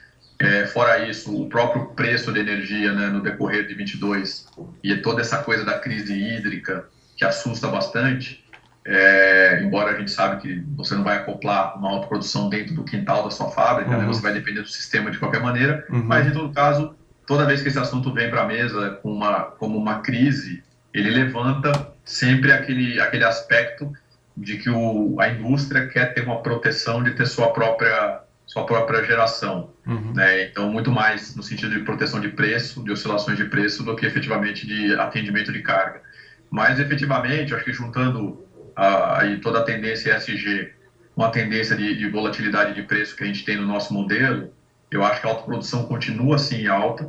é, 0.43 0.67
fora 0.67 1.09
isso, 1.09 1.43
o 1.43 1.49
próprio 1.49 1.87
preço 1.87 2.33
de 2.33 2.41
energia 2.41 2.93
né, 2.93 3.07
no 3.09 3.21
decorrer 3.21 3.67
de 3.67 3.75
22 3.75 4.47
e 4.83 4.97
toda 4.97 5.21
essa 5.21 5.39
coisa 5.39 5.65
da 5.65 5.79
crise 5.79 6.13
hídrica 6.13 6.87
que 7.17 7.25
assusta 7.25 7.69
bastante, 7.69 8.45
é, 8.85 9.63
embora 9.63 9.93
a 9.93 9.99
gente 9.99 10.11
sabe 10.11 10.43
que 10.43 10.65
você 10.77 10.95
não 10.95 11.05
vai 11.05 11.19
acoplar 11.19 11.79
uma 11.79 11.91
autoprodução 11.91 12.49
dentro 12.49 12.75
do 12.75 12.83
quintal 12.83 13.25
da 13.25 13.31
sua 13.31 13.51
fábrica, 13.51 13.91
né? 13.91 13.97
uhum. 13.97 14.03
né? 14.03 14.09
você 14.09 14.21
vai 14.21 14.33
depender 14.33 14.63
do 14.63 14.69
sistema 14.69 15.11
de 15.11 15.19
qualquer 15.19 15.41
maneira, 15.41 15.87
uhum. 15.89 16.03
mas 16.03 16.27
em 16.27 16.33
todo 16.33 16.53
caso, 16.53 16.95
toda 17.27 17.47
vez 17.47 17.63
que 17.63 17.69
esse 17.69 17.79
assunto 17.79 18.13
vem 18.13 18.29
para 18.29 18.43
a 18.43 18.47
mesa 18.47 18.99
com 19.03 19.13
uma, 19.13 19.43
como 19.43 19.79
uma 19.79 20.01
crise, 20.01 20.65
ele 20.93 21.11
levanta 21.11 21.93
sempre 22.05 22.53
aquele, 22.53 23.01
aquele 23.01 23.25
aspecto 23.25 23.93
de 24.37 24.57
que 24.57 24.71
o, 24.71 25.21
a 25.21 25.29
indústria 25.29 25.87
quer 25.87 26.15
ter 26.15 26.25
uma 26.25 26.43
proteção 26.43 27.03
de 27.03 27.13
ter 27.13 27.27
sua 27.27 27.53
própria 27.53 28.21
sua 28.53 28.67
própria 28.67 29.03
geração, 29.03 29.73
uhum. 29.87 30.13
né? 30.15 30.45
Então 30.45 30.71
muito 30.71 30.91
mais 30.91 31.35
no 31.35 31.43
sentido 31.43 31.73
de 31.73 31.81
proteção 31.81 32.21
de 32.21 32.29
preço, 32.29 32.85
de 32.85 32.93
oscilações 32.93 33.39
de 33.39 33.47
preço, 33.47 33.83
do 33.83 33.97
que 33.97 34.05
efetivamente 34.05 34.67
de 34.67 34.95
atendimento 34.97 35.51
de 35.51 35.63
carga. 35.63 36.03
Mas 36.51 36.79
efetivamente, 36.79 37.55
acho 37.55 37.65
que 37.65 37.73
juntando 37.73 38.45
aí 38.77 39.41
toda 39.41 39.61
a 39.61 39.63
tendência 39.63 40.15
ESG 40.15 40.71
com 41.15 41.25
a 41.25 41.31
tendência 41.31 41.75
de, 41.75 41.97
de, 41.97 42.09
volatilidade 42.11 42.75
de 42.75 42.83
preço 42.83 43.17
que 43.17 43.25
a 43.25 43.27
gente 43.27 43.43
tem 43.43 43.57
no 43.57 43.67
nosso 43.67 43.93
modelo, 43.93 44.53
eu 44.91 45.03
acho 45.03 45.21
que 45.23 45.27
a 45.27 45.31
autoprodução 45.31 45.85
continua 45.85 46.37
assim 46.37 46.67
alta. 46.67 47.05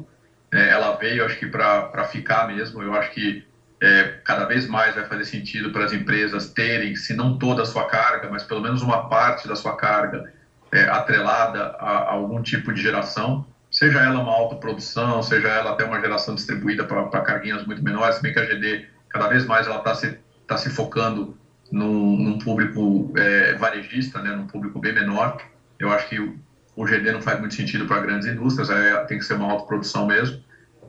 Né? 0.52 0.70
Ela 0.70 0.96
veio, 0.96 1.26
acho 1.26 1.38
que 1.38 1.48
para 1.48 2.06
ficar 2.06 2.48
mesmo. 2.48 2.82
Eu 2.82 2.94
acho 2.94 3.12
que 3.12 3.46
é, 3.82 4.04
cada 4.24 4.46
vez 4.46 4.66
mais 4.66 4.96
vai 4.96 5.06
fazer 5.06 5.26
sentido 5.26 5.72
para 5.72 5.84
as 5.84 5.92
empresas 5.92 6.54
terem, 6.54 6.96
se 6.96 7.14
não 7.14 7.38
toda 7.38 7.64
a 7.64 7.66
sua 7.66 7.86
carga, 7.86 8.30
mas 8.30 8.44
pelo 8.44 8.62
menos 8.62 8.82
uma 8.82 9.10
parte 9.10 9.46
da 9.46 9.58
sua 9.58 9.76
carga 9.76 10.32
é, 10.74 10.84
atrelada 10.90 11.76
a, 11.80 11.90
a, 11.90 12.12
algum 12.14 12.42
tipo 12.42 12.74
de 12.74 12.82
geração, 12.82 13.46
seja 13.72 14.00
ela 14.02 14.20
uma 14.20 14.34
autoprodução, 14.34 15.24
seja 15.24 15.48
ela 15.48 15.72
até 15.72 15.84
uma 15.86 16.00
geração 16.02 16.36
distribuída 16.36 16.84
para 16.84 17.22
carguinhas 17.22 17.66
muito 17.66 17.84
menores, 17.84 18.16
se 18.16 18.22
bem 18.22 18.34
que 18.34 18.40
a 18.40 18.46
GD 18.46 18.86
cada 19.10 19.28
vez 19.28 19.46
mais 19.46 19.68
ela 19.68 19.78
está 19.78 19.96
se, 19.96 20.18
tá 20.48 20.58
se 20.58 20.70
focando 20.70 21.38
num, 21.72 22.18
num 22.18 22.38
público 22.40 23.14
é, 23.16 23.54
varejista, 23.54 24.22
né, 24.22 24.36
num 24.36 24.48
público 24.48 24.80
bem 24.80 24.94
menor. 24.94 25.38
Eu 25.80 25.92
acho 25.92 26.10
que 26.10 26.20
o, 26.20 26.36
o 26.76 26.86
GD 26.86 27.12
não 27.12 27.22
faz 27.22 27.40
muito 27.40 27.54
sentido 27.54 27.86
para 27.86 28.02
grandes 28.02 28.28
indústrias, 28.28 28.70
é, 28.70 29.06
tem 29.06 29.20
que 29.20 29.26
ser 29.26 29.36
uma 29.36 29.52
autoprodução 29.52 30.08
mesmo 30.08 30.44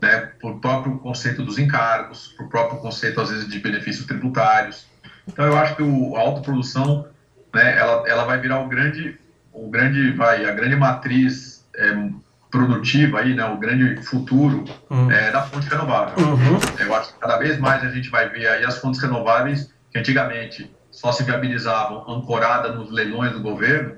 né, 0.04 0.32
por 0.40 0.60
próprio 0.60 0.98
conceito 0.98 1.42
dos 1.42 1.58
encargos, 1.58 2.28
por 2.36 2.48
próprio 2.48 2.78
conceito, 2.80 3.20
às 3.20 3.30
vezes, 3.30 3.48
de 3.48 3.58
benefícios 3.58 4.06
tributários. 4.06 4.86
Então, 5.26 5.46
eu 5.46 5.56
acho 5.56 5.76
que 5.76 5.82
o, 5.82 6.16
a 6.16 6.20
autoprodução, 6.20 7.08
né, 7.52 7.78
ela, 7.78 8.08
ela 8.08 8.24
vai 8.24 8.38
virar 8.38 8.60
o 8.60 8.68
grande, 8.68 9.18
o 9.54 9.70
grande, 9.70 10.12
vai, 10.12 10.44
a 10.44 10.52
grande 10.52 10.76
matriz 10.76 11.66
é, 11.76 12.08
produtiva 12.50 13.20
aí, 13.20 13.34
né, 13.34 13.44
o 13.46 13.56
grande 13.56 14.02
futuro 14.02 14.64
uhum. 14.90 15.10
é, 15.10 15.30
da 15.30 15.42
fonte 15.42 15.68
renovável. 15.68 16.24
Uhum. 16.24 16.58
Eu 16.78 16.94
acho 16.94 17.14
que 17.14 17.18
cada 17.20 17.38
vez 17.38 17.58
mais 17.58 17.82
a 17.82 17.90
gente 17.90 18.10
vai 18.10 18.28
ver 18.28 18.46
aí 18.46 18.64
as 18.64 18.78
fontes 18.78 19.00
renováveis 19.00 19.72
que 19.90 19.98
antigamente 19.98 20.70
só 20.90 21.10
se 21.12 21.24
viabilizavam 21.24 22.04
ancorada 22.08 22.72
nos 22.72 22.90
leilões 22.90 23.32
do 23.32 23.40
governo, 23.40 23.96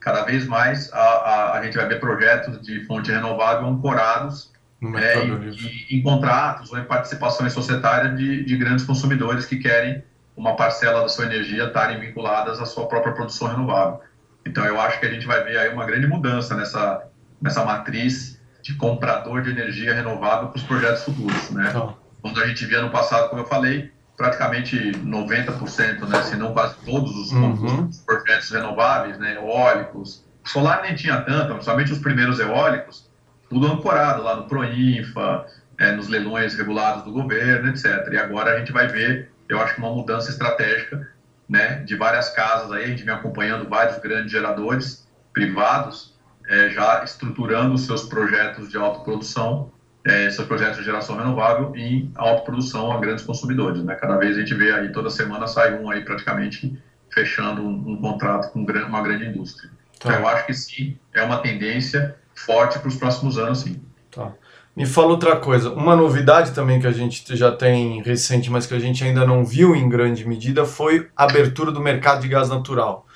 cada 0.00 0.22
vez 0.22 0.46
mais 0.46 0.92
a, 0.92 0.98
a, 0.98 1.58
a 1.58 1.62
gente 1.62 1.76
vai 1.76 1.86
ver 1.86 1.98
projetos 1.98 2.60
de 2.60 2.84
fonte 2.84 3.10
renovável 3.10 3.66
ancorados 3.66 4.52
é, 4.96 5.24
em, 5.24 5.98
em, 5.98 6.02
contratos 6.02 6.70
ou 6.70 6.78
em 6.78 6.84
participações 6.84 7.54
societárias 7.54 8.18
de, 8.18 8.44
de, 8.44 8.56
grandes 8.58 8.84
consumidores 8.84 9.46
que 9.46 9.56
querem 9.56 10.04
uma 10.36 10.56
parcela 10.56 11.00
da 11.00 11.08
sua 11.08 11.24
energia 11.24 11.64
estarem 11.64 11.98
vinculadas 11.98 12.60
à 12.60 12.66
sua 12.66 12.86
própria 12.86 13.14
produção 13.14 13.48
renovável. 13.48 14.00
Então, 14.46 14.64
eu 14.64 14.80
acho 14.80 15.00
que 15.00 15.06
a 15.06 15.10
gente 15.10 15.26
vai 15.26 15.42
ver 15.42 15.58
aí 15.58 15.72
uma 15.72 15.86
grande 15.86 16.06
mudança 16.06 16.54
nessa, 16.54 17.06
nessa 17.40 17.64
matriz 17.64 18.40
de 18.62 18.74
comprador 18.74 19.42
de 19.42 19.50
energia 19.50 19.94
renovável 19.94 20.48
para 20.48 20.58
os 20.58 20.62
projetos 20.64 21.04
futuros. 21.04 21.50
Né? 21.50 21.66
Então. 21.68 21.96
Quando 22.22 22.40
a 22.40 22.46
gente 22.46 22.64
via 22.64 22.80
no 22.80 22.90
passado, 22.90 23.28
como 23.28 23.42
eu 23.42 23.46
falei, 23.46 23.92
praticamente 24.16 24.76
90%, 24.92 26.08
né, 26.08 26.22
se 26.22 26.36
não 26.36 26.54
quase 26.54 26.76
todos 26.84 27.14
os, 27.14 27.32
uhum. 27.32 27.86
os 27.86 27.98
projetos 28.00 28.50
renováveis, 28.50 29.18
né, 29.18 29.36
eólicos, 29.36 30.24
solar 30.42 30.80
nem 30.82 30.94
tinha 30.94 31.20
tanto, 31.20 31.52
principalmente 31.52 31.92
os 31.92 31.98
primeiros 31.98 32.40
eólicos, 32.40 33.10
tudo 33.50 33.66
ancorado 33.66 34.22
lá 34.22 34.36
no 34.36 34.44
Proinfa, 34.44 35.44
é, 35.78 35.92
nos 35.92 36.08
leilões 36.08 36.54
regulados 36.54 37.02
do 37.02 37.12
governo, 37.12 37.68
etc. 37.68 38.08
E 38.12 38.16
agora 38.16 38.54
a 38.54 38.58
gente 38.58 38.72
vai 38.72 38.86
ver, 38.86 39.30
eu 39.48 39.60
acho 39.60 39.74
que 39.74 39.80
uma 39.80 39.90
mudança 39.90 40.30
estratégica, 40.30 41.06
né, 41.48 41.76
de 41.84 41.96
várias 41.96 42.30
casas 42.30 42.72
aí, 42.72 42.84
a 42.84 42.86
gente 42.86 43.02
vem 43.02 43.14
acompanhando 43.14 43.68
vários 43.68 43.98
grandes 43.98 44.30
geradores 44.30 45.06
privados, 45.32 46.14
é, 46.48 46.70
já 46.70 47.02
estruturando 47.02 47.76
seus 47.78 48.04
projetos 48.04 48.70
de 48.70 48.76
autoprodução, 48.76 49.72
é, 50.04 50.30
seus 50.30 50.46
projetos 50.46 50.78
de 50.78 50.84
geração 50.84 51.16
renovável 51.16 51.74
em 51.74 52.12
autoprodução 52.14 52.92
a 52.92 53.00
grandes 53.00 53.24
consumidores, 53.24 53.82
né? 53.82 53.94
Cada 53.94 54.16
vez 54.16 54.36
a 54.36 54.40
gente 54.40 54.54
vê 54.54 54.72
aí, 54.72 54.92
toda 54.92 55.08
semana 55.08 55.46
sai 55.46 55.78
um 55.78 55.90
aí 55.90 56.04
praticamente 56.04 56.78
fechando 57.10 57.62
um, 57.62 57.92
um 57.92 57.96
contrato 58.00 58.52
com 58.52 58.60
uma 58.60 59.02
grande 59.02 59.26
indústria. 59.26 59.70
Tá. 59.98 60.10
Então 60.10 60.20
eu 60.20 60.28
acho 60.28 60.46
que 60.46 60.52
sim, 60.52 60.98
é 61.12 61.22
uma 61.22 61.38
tendência, 61.38 62.16
forte 62.34 62.78
para 62.78 62.88
os 62.88 62.96
próximos 62.96 63.38
anos, 63.38 63.60
sim. 63.60 63.80
Tá. 64.10 64.32
Me 64.76 64.84
fala 64.86 65.08
outra 65.08 65.36
coisa. 65.36 65.70
Uma 65.70 65.94
novidade 65.94 66.50
também 66.50 66.80
que 66.80 66.86
a 66.86 66.92
gente 66.92 67.36
já 67.36 67.52
tem 67.52 68.02
recente, 68.02 68.50
mas 68.50 68.66
que 68.66 68.74
a 68.74 68.78
gente 68.78 69.04
ainda 69.04 69.24
não 69.24 69.44
viu 69.44 69.76
em 69.76 69.88
grande 69.88 70.26
medida, 70.26 70.64
foi 70.64 71.08
a 71.16 71.24
abertura 71.24 71.70
do 71.70 71.80
mercado 71.80 72.22
de 72.22 72.28
gás 72.28 72.48
natural. 72.48 73.06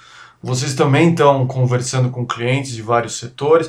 Vocês 0.41 0.75
também 0.75 1.11
estão 1.11 1.45
conversando 1.49 2.11
com 2.11 2.25
clientes 2.25 2.71
de 2.71 2.81
vários 2.81 3.19
setores 3.19 3.69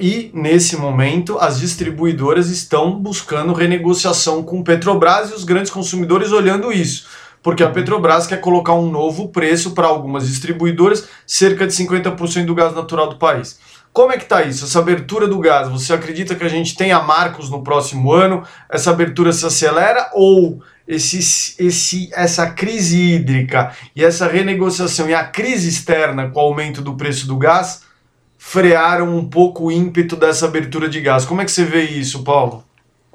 e, 0.00 0.30
nesse 0.32 0.74
momento, 0.74 1.36
as 1.38 1.60
distribuidoras 1.60 2.48
estão 2.48 2.98
buscando 2.98 3.52
renegociação 3.52 4.42
com 4.42 4.62
Petrobras 4.62 5.30
e 5.30 5.34
os 5.34 5.44
grandes 5.44 5.70
consumidores 5.70 6.32
olhando 6.32 6.72
isso. 6.72 7.06
Porque 7.42 7.62
a 7.62 7.68
Petrobras 7.68 8.26
quer 8.26 8.40
colocar 8.40 8.72
um 8.72 8.90
novo 8.90 9.28
preço 9.28 9.72
para 9.72 9.86
algumas 9.86 10.26
distribuidoras, 10.26 11.06
cerca 11.26 11.66
de 11.66 11.74
50% 11.74 12.46
do 12.46 12.54
gás 12.54 12.74
natural 12.74 13.10
do 13.10 13.16
país. 13.16 13.58
Como 13.98 14.12
é 14.12 14.16
que 14.16 14.22
está 14.22 14.42
isso? 14.42 14.64
Essa 14.64 14.78
abertura 14.78 15.26
do 15.26 15.40
gás, 15.40 15.66
você 15.66 15.92
acredita 15.92 16.36
que 16.36 16.44
a 16.44 16.48
gente 16.48 16.76
tenha 16.76 17.02
marcos 17.02 17.50
no 17.50 17.64
próximo 17.64 18.12
ano? 18.12 18.44
Essa 18.70 18.92
abertura 18.92 19.32
se 19.32 19.44
acelera 19.44 20.08
ou 20.12 20.62
esse, 20.86 21.18
esse, 21.58 22.08
essa 22.14 22.48
crise 22.48 22.96
hídrica 22.96 23.72
e 23.96 24.04
essa 24.04 24.28
renegociação 24.28 25.10
e 25.10 25.14
a 25.14 25.24
crise 25.24 25.68
externa 25.68 26.30
com 26.30 26.38
o 26.38 26.44
aumento 26.44 26.80
do 26.80 26.96
preço 26.96 27.26
do 27.26 27.36
gás 27.36 27.86
frearam 28.38 29.18
um 29.18 29.28
pouco 29.28 29.64
o 29.64 29.72
ímpeto 29.72 30.14
dessa 30.14 30.46
abertura 30.46 30.88
de 30.88 31.00
gás? 31.00 31.24
Como 31.24 31.42
é 31.42 31.44
que 31.44 31.50
você 31.50 31.64
vê 31.64 31.82
isso, 31.82 32.22
Paulo? 32.22 32.64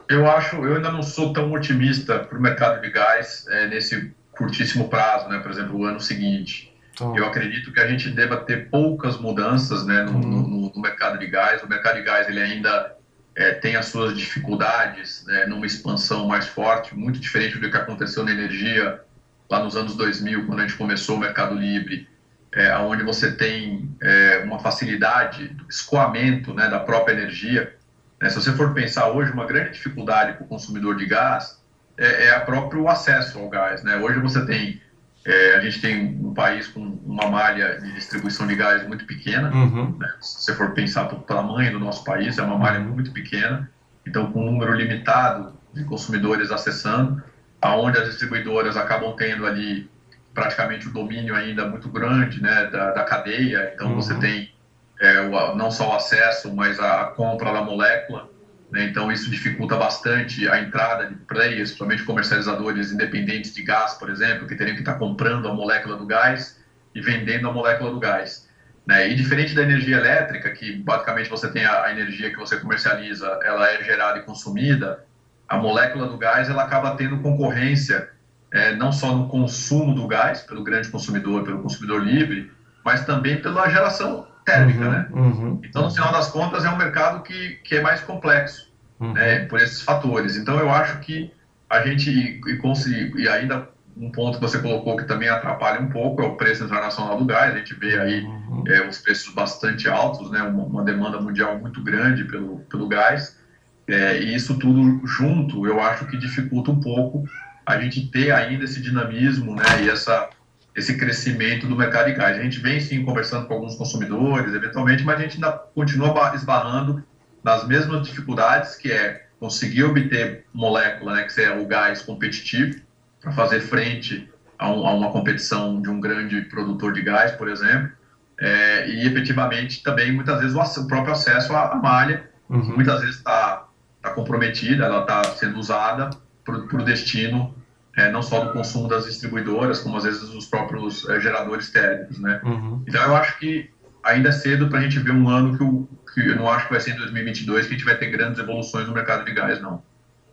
Eu 0.09 0.29
acho, 0.29 0.57
eu 0.57 0.75
ainda 0.75 0.91
não 0.91 1.01
sou 1.01 1.31
tão 1.31 1.49
otimista 1.53 2.19
para 2.19 2.37
o 2.37 2.41
mercado 2.41 2.81
de 2.81 2.89
gás 2.89 3.45
é, 3.47 3.69
nesse 3.69 4.11
curtíssimo 4.33 4.89
prazo, 4.89 5.29
né? 5.29 5.39
Por 5.39 5.49
exemplo, 5.49 5.79
o 5.79 5.85
ano 5.85 6.01
seguinte. 6.01 6.73
Então... 6.93 7.15
Eu 7.17 7.25
acredito 7.25 7.71
que 7.71 7.79
a 7.79 7.88
gente 7.88 8.09
deva 8.09 8.38
ter 8.38 8.69
poucas 8.69 9.17
mudanças 9.17 9.85
né, 9.85 10.03
no, 10.03 10.13
uhum. 10.13 10.21
no, 10.21 10.71
no, 10.73 10.81
mercado 10.81 11.17
de 11.17 11.27
gás. 11.27 11.63
O 11.63 11.67
mercado 11.67 11.95
de 11.95 12.03
gás 12.03 12.27
ele 12.29 12.39
ainda 12.39 12.95
é, 13.35 13.51
tem 13.51 13.75
as 13.75 13.88
suas 13.88 14.15
dificuldades 14.15 15.25
né, 15.25 15.45
numa 15.47 15.65
expansão 15.65 16.27
mais 16.27 16.47
forte, 16.47 16.95
muito 16.95 17.19
diferente 17.19 17.57
do 17.57 17.69
que 17.69 17.77
aconteceu 17.77 18.23
na 18.23 18.31
energia 18.31 19.01
lá 19.50 19.63
nos 19.63 19.75
anos 19.75 19.95
2000, 19.95 20.45
quando 20.45 20.59
a 20.59 20.62
gente 20.63 20.77
começou 20.77 21.15
o 21.17 21.19
mercado 21.19 21.55
livre, 21.55 22.07
é, 22.51 22.75
onde 22.77 23.03
você 23.03 23.31
tem 23.31 23.89
é, 24.01 24.41
uma 24.45 24.59
facilidade 24.59 25.47
do 25.50 25.67
escoamento 25.67 26.53
né, 26.53 26.69
da 26.69 26.79
própria 26.79 27.13
energia. 27.13 27.75
Né, 28.21 28.29
se 28.29 28.35
você 28.35 28.51
for 28.53 28.73
pensar 28.73 29.09
hoje, 29.09 29.31
uma 29.31 29.45
grande 29.45 29.71
dificuldade 29.71 30.33
para 30.33 30.43
o 30.43 30.47
consumidor 30.47 30.95
de 30.95 31.05
gás 31.05 31.62
é, 31.97 32.27
é 32.27 32.38
o 32.38 32.45
próprio 32.45 32.88
acesso 32.88 33.39
ao 33.39 33.50
gás. 33.50 33.83
Né? 33.83 33.97
Hoje 33.97 34.19
você 34.19 34.45
tem 34.45 34.81
é, 35.25 35.56
a 35.56 35.62
gente 35.62 35.80
tem 35.80 36.20
um 36.22 36.34
país 36.34 36.68
com 36.68 36.82
uma 36.82 37.30
malha 37.30 37.80
de 37.80 37.94
distribuição 37.94 38.46
de 38.46 38.56
gás 38.56 38.86
muito 38.88 39.06
pequena. 39.06 39.51
Uhum. 39.53 39.98
Né? 39.98 40.13
Se 40.20 40.44
você 40.44 40.56
for 40.56 40.72
pensar 40.72 41.06
pelo 41.06 41.22
tamanho 41.22 41.72
do 41.72 41.80
nosso 41.80 42.03
país, 42.03 42.38
é 42.38 42.42
uma 42.42 42.58
malha 42.58 42.80
muito 42.80 43.12
pequena. 43.12 43.70
Então, 44.06 44.32
com 44.32 44.42
um 44.42 44.51
número 44.51 44.74
limitado 44.74 45.53
de 45.74 45.86
consumidores 45.86 46.51
acessando, 46.51 47.24
aonde 47.62 47.98
as 47.98 48.10
distribuidoras 48.10 48.75
acabam 48.75 49.15
tendo 49.15 49.46
ali 49.46 49.89
praticamente 50.34 50.88
o 50.88 50.92
domínio 50.92 51.36
ainda 51.36 51.68
muito 51.68 51.88
grande 51.88 52.42
né, 52.42 52.65
da, 52.65 52.92
da 52.92 53.03
cadeia. 53.03 53.72
Então, 53.74 53.89
uhum. 53.89 53.96
você 53.96 54.15
tem 54.15 54.51
é, 55.00 55.22
o, 55.22 55.56
não 55.56 55.72
só 55.72 55.92
o 55.92 55.96
acesso, 55.96 56.53
mas 56.53 56.80
a 56.82 57.06
compra 57.06 57.53
da 57.53 57.62
molécula. 57.62 58.30
Né? 58.74 58.86
Então, 58.86 59.12
isso 59.12 59.30
dificulta 59.30 59.77
bastante 59.77 60.50
a 60.50 60.60
entrada 60.60 61.06
de 61.06 61.13
players, 61.13 61.70
principalmente 61.70 62.03
comercializadores 62.03 62.92
independentes 62.92 63.53
de 63.53 63.62
gás, 63.62 63.94
por 63.94 64.10
exemplo, 64.10 64.48
que 64.48 64.56
teriam 64.56 64.74
que 64.74 64.82
estar 64.82 64.96
comprando 64.96 65.48
a 65.48 65.53
molécula 65.53 65.96
do 65.96 66.08
gás 66.08 66.60
e 66.96 67.00
vendendo 67.00 67.48
a 67.48 67.53
molécula 67.53 67.92
do 67.92 68.00
gás. 68.00 68.50
Né? 68.84 69.12
E 69.12 69.15
diferente 69.15 69.53
da 69.53 69.62
energia 69.62 69.98
elétrica, 69.98 70.50
que 70.50 70.75
basicamente 70.75 71.30
você 71.30 71.51
tem 71.51 71.63
a, 71.63 71.84
a 71.84 71.92
energia 71.92 72.32
que 72.32 72.36
você 72.36 72.58
comercializa, 72.58 73.39
ela 73.44 73.70
é 73.70 73.84
gerada 73.84 74.18
e 74.18 74.24
consumida, 74.24 75.06
a 75.48 75.56
molécula 75.56 76.08
do 76.08 76.18
gás 76.18 76.50
ela 76.50 76.63
acaba 76.63 76.96
tendo 76.96 77.20
concorrência 77.20 78.10
é, 78.51 78.75
não 78.75 78.92
só 78.92 79.15
no 79.15 79.27
consumo 79.27 79.94
do 79.94 80.08
gás, 80.08 80.42
pelo 80.42 80.63
grande 80.63 80.89
consumidor, 80.89 81.44
pelo 81.44 81.62
consumidor 81.62 82.03
livre, 82.03 82.51
mas 82.84 83.06
também 83.06 83.39
pela 83.39 83.70
geração 83.70 84.27
térmica, 84.43 84.83
uhum, 84.83 84.91
né? 84.91 85.07
Uhum, 85.12 85.62
então, 85.63 85.83
no 85.83 85.91
final 85.91 86.12
das 86.12 86.29
contas, 86.29 86.65
é 86.65 86.69
um 86.69 86.77
mercado 86.77 87.23
que, 87.23 87.59
que 87.63 87.75
é 87.75 87.81
mais 87.81 88.01
complexo, 88.01 88.71
uhum. 89.00 89.13
né, 89.13 89.45
por 89.45 89.59
esses 89.59 89.81
fatores. 89.81 90.38
Então, 90.38 90.59
eu 90.59 90.69
acho 90.69 91.00
que 91.00 91.31
a 91.69 91.81
gente, 91.81 92.09
e, 92.09 93.21
e, 93.21 93.27
ainda 93.27 93.69
um 93.95 94.12
ponto 94.12 94.39
que 94.39 94.43
você 94.43 94.59
colocou 94.59 94.97
que 94.97 95.05
também 95.05 95.29
atrapalha 95.29 95.79
um 95.79 95.89
pouco 95.89 96.21
é 96.21 96.25
o 96.25 96.35
preço 96.35 96.63
internacional 96.63 97.17
do 97.17 97.25
gás. 97.25 97.53
A 97.53 97.57
gente 97.57 97.73
vê 97.75 98.00
aí 98.00 98.23
uhum. 98.23 98.63
é, 98.67 98.88
os 98.88 98.97
preços 99.00 99.33
bastante 99.33 99.88
altos, 99.88 100.31
né, 100.31 100.41
uma, 100.41 100.63
uma, 100.63 100.83
demanda 100.83 101.19
mundial 101.19 101.57
muito 101.59 101.81
grande 101.81 102.23
pelo, 102.25 102.59
pelo 102.62 102.88
gás. 102.88 103.39
É, 103.88 104.21
e 104.21 104.33
isso 104.33 104.57
tudo 104.57 105.05
junto, 105.05 105.67
eu 105.67 105.79
acho 105.81 106.05
que 106.07 106.17
dificulta 106.17 106.71
um 106.71 106.79
pouco 106.79 107.25
a 107.65 107.79
gente 107.79 108.07
ter 108.07 108.31
ainda 108.31 108.63
esse 108.63 108.81
dinamismo 108.81 109.55
né, 109.55 109.63
e 109.83 109.89
essa, 109.89 110.29
esse 110.75 110.98
crescimento 110.98 111.68
do 111.68 111.75
mercado 111.75 112.08
de 112.08 112.13
gás. 112.13 112.38
A 112.38 112.42
gente 112.42 112.60
vem 112.60 112.80
sim 112.80 113.03
conversando 113.03 113.48
com 113.48 113.53
alguns 113.53 113.75
consumidores, 113.75 114.53
eventualmente, 114.53 115.03
mas 115.03 115.20
a 115.20 115.22
gente 115.22 115.36
ainda 115.36 115.51
continua 115.51 116.34
esbarrando 116.36 117.03
nas 117.44 117.68
mesmas 117.68 118.08
dificuldades, 118.08 118.75
que 118.75 118.92
é 118.92 119.27
conseguir 119.39 119.84
obter 119.84 120.46
molécula, 120.53 121.15
né, 121.15 121.24
que 121.24 121.42
é 121.42 121.51
o 121.56 121.65
gás 121.68 122.01
competitivo, 122.01 122.80
para 123.22 123.32
fazer 123.32 123.60
frente 123.60 124.30
a, 124.58 124.70
um, 124.70 124.88
a, 124.88 124.94
uma 124.94 125.12
competição 125.12 125.82
de 125.82 125.89
um 125.89 126.00
grande 126.00 126.42
produtor 126.44 126.94
de 126.94 127.01
gás, 127.01 127.32
por 127.34 127.50
exemplo, 127.50 127.92
é, 128.39 128.88
e 128.89 129.06
efetivamente 129.06 129.84
também 129.84 130.12
muitas 130.12 130.39
vezes 130.39 130.56
o, 130.56 130.82
o 130.82 130.88
próprio 130.88 131.13
acesso 131.13 131.53
à, 131.53 131.74
à 131.74 131.75
malha, 131.75 132.30
uhum. 132.50 132.75
muitas 132.75 133.01
vezes 133.01 133.18
está 133.18 133.68
tá 134.01 134.12
comprometida, 134.12 134.86
ela 134.86 135.01
está 135.01 135.24
sendo 135.36 135.60
usada 135.60 136.10
para 136.44 136.56
o 136.56 136.84
destino 136.84 137.56
é, 137.95 138.12
não 138.12 138.21
só 138.21 138.43
do 138.43 138.53
consumo 138.53 138.88
das 138.88 139.05
distribuidoras, 139.05 139.79
como 139.79 139.97
às 139.97 140.03
vezes 140.03 140.29
dos 140.29 140.45
próprios 140.45 141.07
é, 141.09 141.19
geradores 141.19 141.69
térmicos, 141.69 142.19
né? 142.19 142.41
Uhum. 142.43 142.83
Então 142.88 143.01
eu 143.03 143.15
acho 143.15 143.38
que 143.38 143.69
ainda 144.03 144.29
é 144.29 144.31
cedo 144.31 144.67
para 144.67 144.79
a 144.79 144.81
gente 144.81 145.00
ver 145.00 145.12
um 145.12 145.29
ano 145.29 145.57
que, 145.57 145.63
o, 145.63 145.88
que 146.13 146.27
eu 146.27 146.35
não 146.35 146.50
acho 146.50 146.65
que 146.65 146.73
vai 146.73 146.81
ser 146.81 146.91
em 146.91 146.97
2022 146.97 147.67
que 147.67 147.73
a 147.73 147.77
gente 147.77 147.85
vai 147.85 147.97
ter 147.97 148.07
grandes 148.07 148.39
evoluções 148.39 148.88
no 148.88 148.93
mercado 148.93 149.23
de 149.25 149.33
gás, 149.33 149.62
não. 149.62 149.81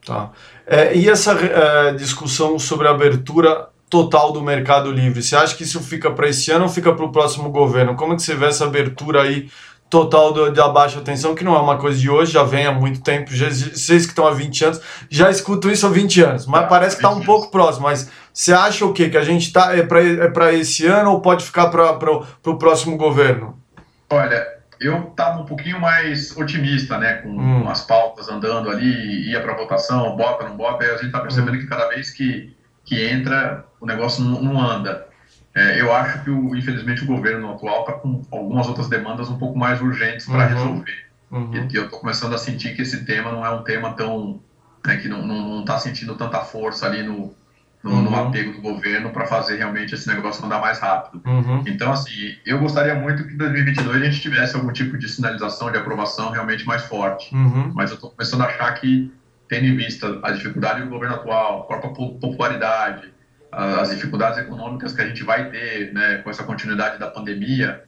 Tá. 0.04 0.30
É, 0.66 0.96
e 0.96 1.08
essa 1.08 1.32
é, 1.32 1.92
discussão 1.92 2.58
sobre 2.58 2.88
a 2.88 2.90
abertura 2.90 3.68
total 3.90 4.32
do 4.32 4.40
mercado 4.40 4.90
livre, 4.90 5.22
você 5.22 5.36
acha 5.36 5.54
que 5.54 5.64
isso 5.64 5.80
fica 5.80 6.10
para 6.10 6.28
esse 6.28 6.50
ano 6.50 6.64
ou 6.64 6.70
fica 6.70 6.92
para 6.94 7.04
o 7.04 7.12
próximo 7.12 7.50
governo? 7.50 7.96
Como 7.96 8.12
é 8.12 8.16
que 8.16 8.22
você 8.22 8.34
vê 8.34 8.46
essa 8.46 8.64
abertura 8.64 9.22
aí 9.22 9.50
total 9.90 10.32
do, 10.32 10.52
da 10.52 10.68
baixa 10.68 11.00
tensão, 11.00 11.34
que 11.34 11.42
não 11.42 11.56
é 11.56 11.58
uma 11.58 11.76
coisa 11.76 11.98
de 11.98 12.08
hoje, 12.08 12.32
já 12.32 12.44
vem 12.44 12.64
há 12.64 12.72
muito 12.72 13.02
tempo, 13.02 13.34
já, 13.34 13.50
vocês 13.50 14.04
que 14.04 14.12
estão 14.12 14.26
há 14.26 14.30
20 14.30 14.64
anos, 14.64 14.80
já 15.10 15.28
escutam 15.28 15.70
isso 15.70 15.84
há 15.84 15.90
20 15.90 16.22
anos, 16.22 16.46
mas 16.46 16.62
ah, 16.62 16.66
parece 16.68 16.96
que 16.96 17.04
está 17.04 17.10
um 17.10 17.24
pouco 17.24 17.50
próximo, 17.50 17.86
mas 17.86 18.08
você 18.32 18.52
acha 18.52 18.86
o 18.86 18.92
quê? 18.92 19.10
Que 19.10 19.18
a 19.18 19.24
gente 19.24 19.48
está 19.48 19.76
é 19.76 19.82
para 19.82 20.52
é 20.52 20.54
esse 20.54 20.86
ano 20.86 21.10
ou 21.10 21.20
pode 21.20 21.44
ficar 21.44 21.68
para 21.68 22.08
o 22.46 22.56
próximo 22.56 22.96
governo? 22.96 23.58
Olha, 24.08 24.46
eu 24.80 25.08
estava 25.10 25.40
um 25.40 25.44
pouquinho 25.44 25.80
mais 25.80 26.36
otimista, 26.36 26.96
né, 26.96 27.14
com 27.14 27.28
hum. 27.28 27.68
as 27.68 27.82
pautas 27.82 28.28
andando 28.28 28.70
ali, 28.70 29.28
ia 29.28 29.40
para 29.40 29.56
votação, 29.56 30.16
bota, 30.16 30.48
não 30.48 30.56
bota, 30.56 30.84
e 30.84 30.88
a 30.88 30.94
gente 30.94 31.06
está 31.06 31.18
percebendo 31.18 31.56
hum. 31.56 31.60
que 31.60 31.66
cada 31.66 31.88
vez 31.88 32.10
que, 32.10 32.56
que 32.84 33.04
entra, 33.08 33.64
o 33.80 33.86
negócio 33.86 34.22
não, 34.22 34.40
não 34.40 34.60
anda. 34.60 35.09
É, 35.54 35.80
eu 35.80 35.92
acho 35.92 36.22
que, 36.22 36.30
o, 36.30 36.54
infelizmente, 36.54 37.02
o 37.02 37.06
governo 37.06 37.50
atual 37.50 37.80
está 37.80 37.92
com 37.94 38.22
algumas 38.30 38.68
outras 38.68 38.88
demandas 38.88 39.28
um 39.28 39.38
pouco 39.38 39.58
mais 39.58 39.80
urgentes 39.80 40.26
para 40.26 40.44
uhum. 40.44 40.48
resolver. 40.48 41.06
Uhum. 41.30 41.54
E, 41.54 41.72
e, 41.72 41.76
eu 41.76 41.84
estou 41.84 42.00
começando 42.00 42.34
a 42.34 42.38
sentir 42.38 42.74
que 42.74 42.82
esse 42.82 43.04
tema 43.04 43.32
não 43.32 43.44
é 43.44 43.50
um 43.50 43.62
tema 43.62 43.92
tão. 43.94 44.40
Né, 44.86 44.96
que 44.96 45.08
não 45.08 45.60
está 45.60 45.78
sentindo 45.78 46.14
tanta 46.14 46.40
força 46.40 46.86
ali 46.86 47.02
no, 47.02 47.34
no, 47.82 47.90
uhum. 47.90 48.02
no 48.02 48.16
apego 48.16 48.52
do 48.52 48.60
governo 48.60 49.10
para 49.10 49.26
fazer 49.26 49.56
realmente 49.56 49.94
esse 49.94 50.08
negócio 50.08 50.44
andar 50.44 50.60
mais 50.60 50.78
rápido. 50.78 51.22
Uhum. 51.26 51.64
Então, 51.66 51.92
assim, 51.92 52.36
eu 52.44 52.58
gostaria 52.58 52.94
muito 52.94 53.26
que 53.26 53.34
em 53.34 53.36
2022 53.36 54.02
a 54.02 54.04
gente 54.04 54.20
tivesse 54.20 54.56
algum 54.56 54.72
tipo 54.72 54.98
de 54.98 55.08
sinalização 55.08 55.70
de 55.70 55.78
aprovação 55.78 56.30
realmente 56.30 56.66
mais 56.66 56.82
forte. 56.82 57.34
Uhum. 57.34 57.72
Mas 57.74 57.90
eu 57.90 57.96
estou 57.96 58.10
começando 58.10 58.42
a 58.42 58.46
achar 58.46 58.72
que, 58.74 59.12
tendo 59.48 59.66
em 59.66 59.76
vista 59.76 60.18
a 60.22 60.30
dificuldade 60.30 60.82
do 60.82 60.88
governo 60.88 61.16
atual, 61.16 61.60
a 61.60 61.64
própria 61.64 61.90
popularidade, 61.90 63.12
as 63.52 63.90
dificuldades 63.90 64.38
econômicas 64.38 64.92
que 64.92 65.00
a 65.00 65.06
gente 65.06 65.22
vai 65.24 65.50
ter 65.50 65.92
né, 65.92 66.18
com 66.18 66.30
essa 66.30 66.44
continuidade 66.44 66.98
da 66.98 67.08
pandemia, 67.08 67.82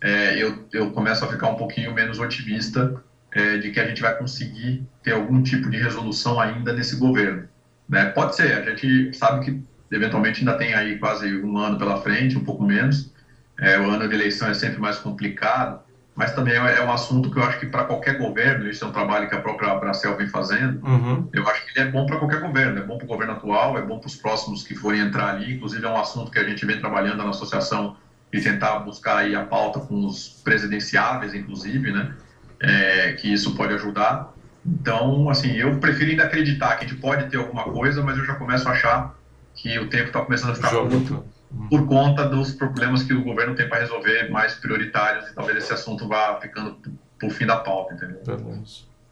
é, 0.00 0.42
eu, 0.42 0.66
eu 0.72 0.90
começo 0.90 1.24
a 1.24 1.28
ficar 1.28 1.48
um 1.48 1.56
pouquinho 1.56 1.92
menos 1.94 2.18
otimista 2.18 3.02
é, 3.32 3.58
de 3.58 3.70
que 3.70 3.80
a 3.80 3.86
gente 3.86 4.02
vai 4.02 4.16
conseguir 4.16 4.86
ter 5.02 5.12
algum 5.12 5.42
tipo 5.42 5.70
de 5.70 5.78
resolução 5.78 6.38
ainda 6.38 6.72
nesse 6.72 6.96
governo. 6.96 7.48
Né? 7.88 8.06
Pode 8.06 8.36
ser, 8.36 8.52
a 8.52 8.62
gente 8.62 9.16
sabe 9.16 9.44
que 9.44 9.62
eventualmente 9.90 10.40
ainda 10.40 10.56
tem 10.58 10.74
aí 10.74 10.98
quase 10.98 11.34
um 11.42 11.56
ano 11.56 11.78
pela 11.78 12.00
frente, 12.00 12.36
um 12.36 12.44
pouco 12.44 12.64
menos. 12.64 13.12
É, 13.58 13.78
o 13.78 13.90
ano 13.90 14.08
de 14.08 14.14
eleição 14.14 14.48
é 14.48 14.54
sempre 14.54 14.78
mais 14.78 14.98
complicado, 14.98 15.80
mas 16.16 16.32
também 16.34 16.54
é, 16.54 16.78
é 16.78 16.82
um 16.82 16.90
assunto 16.90 17.30
que 17.30 17.38
eu 17.38 17.44
acho 17.44 17.60
que 17.60 17.66
para 17.66 17.84
qualquer 17.84 18.16
governo, 18.16 18.68
isso 18.68 18.82
é 18.82 18.88
um 18.88 18.92
trabalho 18.92 19.28
que 19.28 19.34
a 19.34 19.40
própria 19.40 19.70
Abracel 19.70 20.16
vem 20.16 20.26
fazendo, 20.26 20.82
uhum. 20.84 21.28
eu 21.32 21.46
acho 21.46 21.66
que 21.66 21.78
ele 21.78 21.88
é 21.88 21.92
bom 21.92 22.06
para 22.06 22.16
qualquer 22.16 22.40
governo, 22.40 22.78
é 22.78 22.82
bom 22.82 22.96
para 22.96 23.04
o 23.04 23.08
governo 23.08 23.34
atual, 23.34 23.76
é 23.76 23.82
bom 23.82 23.98
para 23.98 24.08
os 24.08 24.16
próximos 24.16 24.62
que 24.62 24.74
forem 24.74 25.00
entrar 25.00 25.28
ali, 25.28 25.54
inclusive 25.54 25.84
é 25.84 25.88
um 25.88 25.98
assunto 25.98 26.30
que 26.30 26.38
a 26.38 26.44
gente 26.44 26.64
vem 26.64 26.78
trabalhando 26.80 27.22
na 27.22 27.28
associação 27.28 27.96
e 28.32 28.40
tentar 28.40 28.78
buscar 28.78 29.18
aí 29.18 29.34
a 29.34 29.44
pauta 29.44 29.78
com 29.80 30.06
os 30.06 30.40
presidenciáveis, 30.42 31.34
inclusive, 31.34 31.92
né, 31.92 32.14
é, 32.60 33.12
que 33.12 33.30
isso 33.30 33.54
pode 33.54 33.74
ajudar. 33.74 34.32
Então, 34.64 35.28
assim, 35.28 35.52
eu 35.52 35.78
prefiro 35.78 36.10
ainda 36.10 36.24
acreditar 36.24 36.76
que 36.76 36.84
a 36.84 36.88
gente 36.88 36.98
pode 36.98 37.28
ter 37.30 37.36
alguma 37.36 37.62
coisa, 37.64 38.02
mas 38.02 38.18
eu 38.18 38.24
já 38.24 38.34
começo 38.34 38.66
a 38.68 38.72
achar 38.72 39.15
que 39.56 39.78
o 39.78 39.88
tempo 39.88 40.08
está 40.08 40.20
começando 40.20 40.50
a 40.50 40.54
ficar 40.54 40.70
curto 40.70 41.24
por 41.70 41.86
conta 41.86 42.28
dos 42.28 42.52
problemas 42.52 43.02
que 43.02 43.14
o 43.14 43.24
governo 43.24 43.54
tem 43.54 43.68
para 43.68 43.80
resolver 43.80 44.30
mais 44.30 44.54
prioritários 44.54 45.28
e 45.28 45.34
talvez 45.34 45.58
esse 45.58 45.72
assunto 45.72 46.06
vá 46.06 46.38
ficando 46.40 46.76
por 47.18 47.30
fim 47.30 47.46
da 47.46 47.56
pauta, 47.56 47.94
entendeu? 47.94 48.62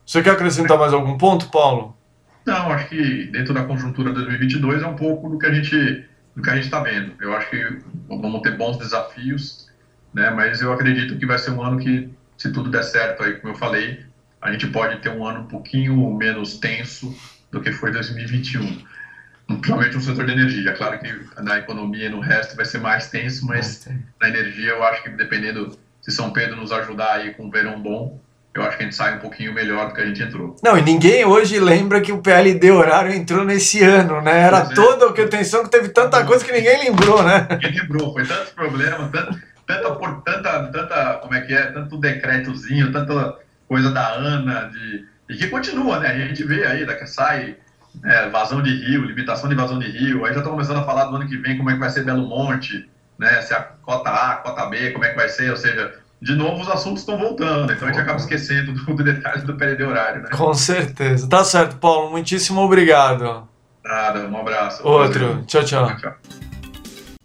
Você 0.05 0.23
quer 0.23 0.31
acrescentar 0.31 0.79
mais 0.79 0.93
algum 0.93 1.17
ponto, 1.17 1.51
Paulo? 1.51 1.97
Não, 2.45 2.71
acho 2.71 2.89
que 2.89 3.25
dentro 3.29 3.55
da 3.55 3.65
conjuntura 3.65 4.11
de 4.11 4.17
2022 4.17 4.83
é 4.83 4.87
um 4.87 4.97
pouco 4.97 5.31
do 5.31 5.39
que 5.39 5.47
a 5.47 5.53
gente 5.53 6.07
do 6.37 6.43
que 6.43 6.51
a 6.51 6.57
gente 6.57 6.65
está 6.65 6.81
vendo. 6.81 7.15
Eu 7.21 7.35
acho 7.35 7.49
que 7.49 7.79
vamos 8.09 8.43
ter 8.43 8.57
bons 8.57 8.77
desafios, 8.77 9.71
né? 10.13 10.31
Mas 10.31 10.61
eu 10.61 10.73
acredito 10.73 11.17
que 11.17 11.25
vai 11.25 11.39
ser 11.39 11.53
um 11.53 11.63
ano 11.63 11.79
que, 11.79 12.11
se 12.37 12.53
tudo 12.53 12.71
der 12.71 12.83
certo, 12.83 13.23
aí 13.23 13.35
como 13.35 13.55
eu 13.55 13.57
falei, 13.57 14.05
a 14.43 14.51
gente 14.53 14.67
pode 14.67 15.01
ter 15.01 15.11
um 15.11 15.25
ano 15.25 15.41
um 15.41 15.47
pouquinho 15.47 16.13
menos 16.13 16.59
tenso 16.59 17.17
do 17.51 17.61
que 17.61 17.73
foi 17.73 17.93
2021 17.93 18.85
principalmente 19.47 19.95
no 19.95 20.01
setor 20.01 20.27
de 20.27 20.33
energia. 20.33 20.73
Claro 20.73 20.99
que 20.99 21.43
na 21.43 21.59
economia 21.59 22.07
e 22.07 22.09
no 22.09 22.21
resto 22.21 22.57
vai 22.57 22.65
ser 22.65 22.79
mais 22.79 23.09
tenso, 23.11 23.47
mas 23.47 23.87
na 24.21 24.29
energia 24.29 24.71
eu 24.71 24.85
acho 24.85 25.03
que 25.03 25.11
dependendo 25.11 25.79
se 26.01 26.11
São 26.11 26.33
Pedro 26.33 26.57
nos 26.57 26.71
ajudar 26.71 27.15
aí 27.15 27.35
com 27.35 27.45
um 27.45 27.51
verão 27.51 27.81
bom, 27.81 28.21
eu 28.55 28.63
acho 28.63 28.77
que 28.77 28.85
a 28.85 28.87
gente 28.87 28.95
sai 28.95 29.17
um 29.17 29.19
pouquinho 29.19 29.53
melhor 29.53 29.89
do 29.89 29.95
que 29.95 30.01
a 30.01 30.07
gente 30.07 30.23
entrou. 30.23 30.55
Não, 30.63 30.79
e 30.79 30.83
ninguém 30.83 31.25
hoje 31.25 31.59
lembra 31.59 32.01
que 32.01 32.13
o 32.13 32.23
PLD 32.23 32.71
horário 32.71 33.13
entrou 33.13 33.45
nesse 33.45 33.83
ano, 33.83 34.21
né? 34.21 34.43
Era 34.43 34.59
é. 34.59 34.75
toda 34.75 35.07
a 35.07 35.25
atenção 35.25 35.65
que 35.65 35.71
teve 35.71 35.89
tanta 35.89 36.25
coisa 36.25 36.45
que 36.45 36.53
ninguém 36.53 36.85
lembrou, 36.85 37.23
né? 37.23 37.49
Ninguém 37.51 37.81
lembrou, 37.81 38.13
foi 38.13 38.25
tantos 38.25 38.51
problemas, 38.51 39.11
tanto, 39.11 39.41
tanta, 39.67 39.95
tanta, 40.25 40.67
tanta, 40.71 41.19
como 41.21 41.35
é 41.35 41.41
que 41.41 41.53
é, 41.53 41.73
tanto 41.73 41.99
decretozinho, 41.99 42.93
tanta 42.93 43.39
coisa 43.67 43.91
da 43.91 44.15
ANA, 44.15 44.71
de, 44.71 45.05
e 45.29 45.37
que 45.37 45.49
continua, 45.49 45.99
né? 45.99 46.11
A 46.11 46.29
gente 46.29 46.45
vê 46.45 46.65
aí, 46.65 46.87
daqui 46.87 47.07
sai 47.07 47.57
é, 48.03 48.29
vazão 48.29 48.63
de 48.63 48.75
rio, 48.75 49.05
limitação 49.05 49.49
de 49.49 49.55
vazão 49.55 49.79
de 49.79 49.89
rio. 49.91 50.25
Aí 50.25 50.33
já 50.33 50.39
estão 50.39 50.53
começando 50.53 50.79
a 50.79 50.85
falar 50.85 51.05
do 51.07 51.17
ano 51.17 51.29
que 51.29 51.37
vem 51.37 51.57
como 51.57 51.71
é 51.71 51.75
que 51.75 51.81
vai 51.81 51.91
ser 51.91 52.05
Belo 52.05 52.27
Monte, 52.27 52.89
né? 53.19 53.41
Se 53.43 53.55
a 53.55 53.61
cota 53.61 54.11
A, 54.11 54.37
cota 54.37 54.67
B, 54.67 54.91
como 54.91 55.05
é 55.05 55.11
que 55.11 55.17
vai 55.17 55.29
ser, 55.29 55.51
ou 55.51 55.57
seja, 55.57 55.95
de 56.21 56.35
novo 56.35 56.63
os 56.63 56.69
assuntos 56.69 57.01
estão 57.01 57.19
voltando, 57.19 57.73
então 57.73 57.87
a 57.87 57.93
gente 57.93 58.01
acaba 58.01 58.19
esquecendo 58.19 58.73
do, 58.73 58.95
do 58.95 59.05
detalhe 59.05 59.43
do 59.43 59.55
período 59.55 59.91
horário, 59.91 60.23
né? 60.23 60.29
Com 60.31 60.55
certeza. 60.55 61.29
Tá 61.29 61.45
certo, 61.45 61.77
Paulo. 61.77 62.11
Muitíssimo 62.11 62.61
obrigado. 62.61 63.49
Nada, 63.85 64.27
um 64.27 64.37
abraço. 64.39 64.87
Outro. 64.87 65.45
Tchau, 65.47 65.63
tchau. 65.63 65.87
tchau, 65.89 65.97
tchau. 65.97 66.44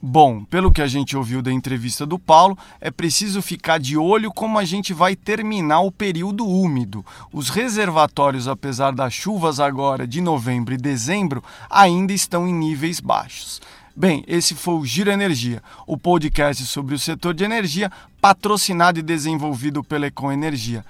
Bom, 0.02 0.46
pelo 0.46 0.72
que 0.72 0.82
a 0.82 0.88
gente 0.88 1.18
ouviu 1.18 1.42
da 1.42 1.52
entrevista 1.52 2.06
do 2.06 2.18
Paulo, 2.18 2.58
é 2.80 2.90
preciso 2.90 3.42
ficar 3.42 3.78
de 3.78 3.98
olho 3.98 4.32
como 4.32 4.58
a 4.58 4.64
gente 4.64 4.94
vai 4.94 5.14
terminar 5.14 5.82
o 5.82 5.92
período 5.92 6.48
úmido. 6.48 7.06
Os 7.34 7.50
reservatórios, 7.50 8.48
apesar 8.48 8.92
das 8.92 9.14
chuvas 9.14 9.60
agora 9.60 10.08
de 10.08 10.22
novembro 10.22 10.74
e 10.74 10.78
dezembro, 10.78 11.44
ainda 11.70 12.14
estão 12.14 12.48
em 12.48 12.54
níveis 12.54 13.02
baixos. 13.02 13.62
Bem, 13.94 14.24
esse 14.26 14.56
foi 14.56 14.76
o 14.76 14.86
Giro 14.86 15.12
Energia, 15.12 15.62
o 15.86 15.98
podcast 15.98 16.66
sobre 16.66 16.96
o 16.96 17.00
setor 17.00 17.34
de 17.34 17.44
energia, 17.44 17.92
patrocinado 18.22 19.00
e 19.00 19.04
desenvolvido 19.04 19.84
pela 19.84 20.08
Econ 20.08 20.32
Energia. 20.32 20.86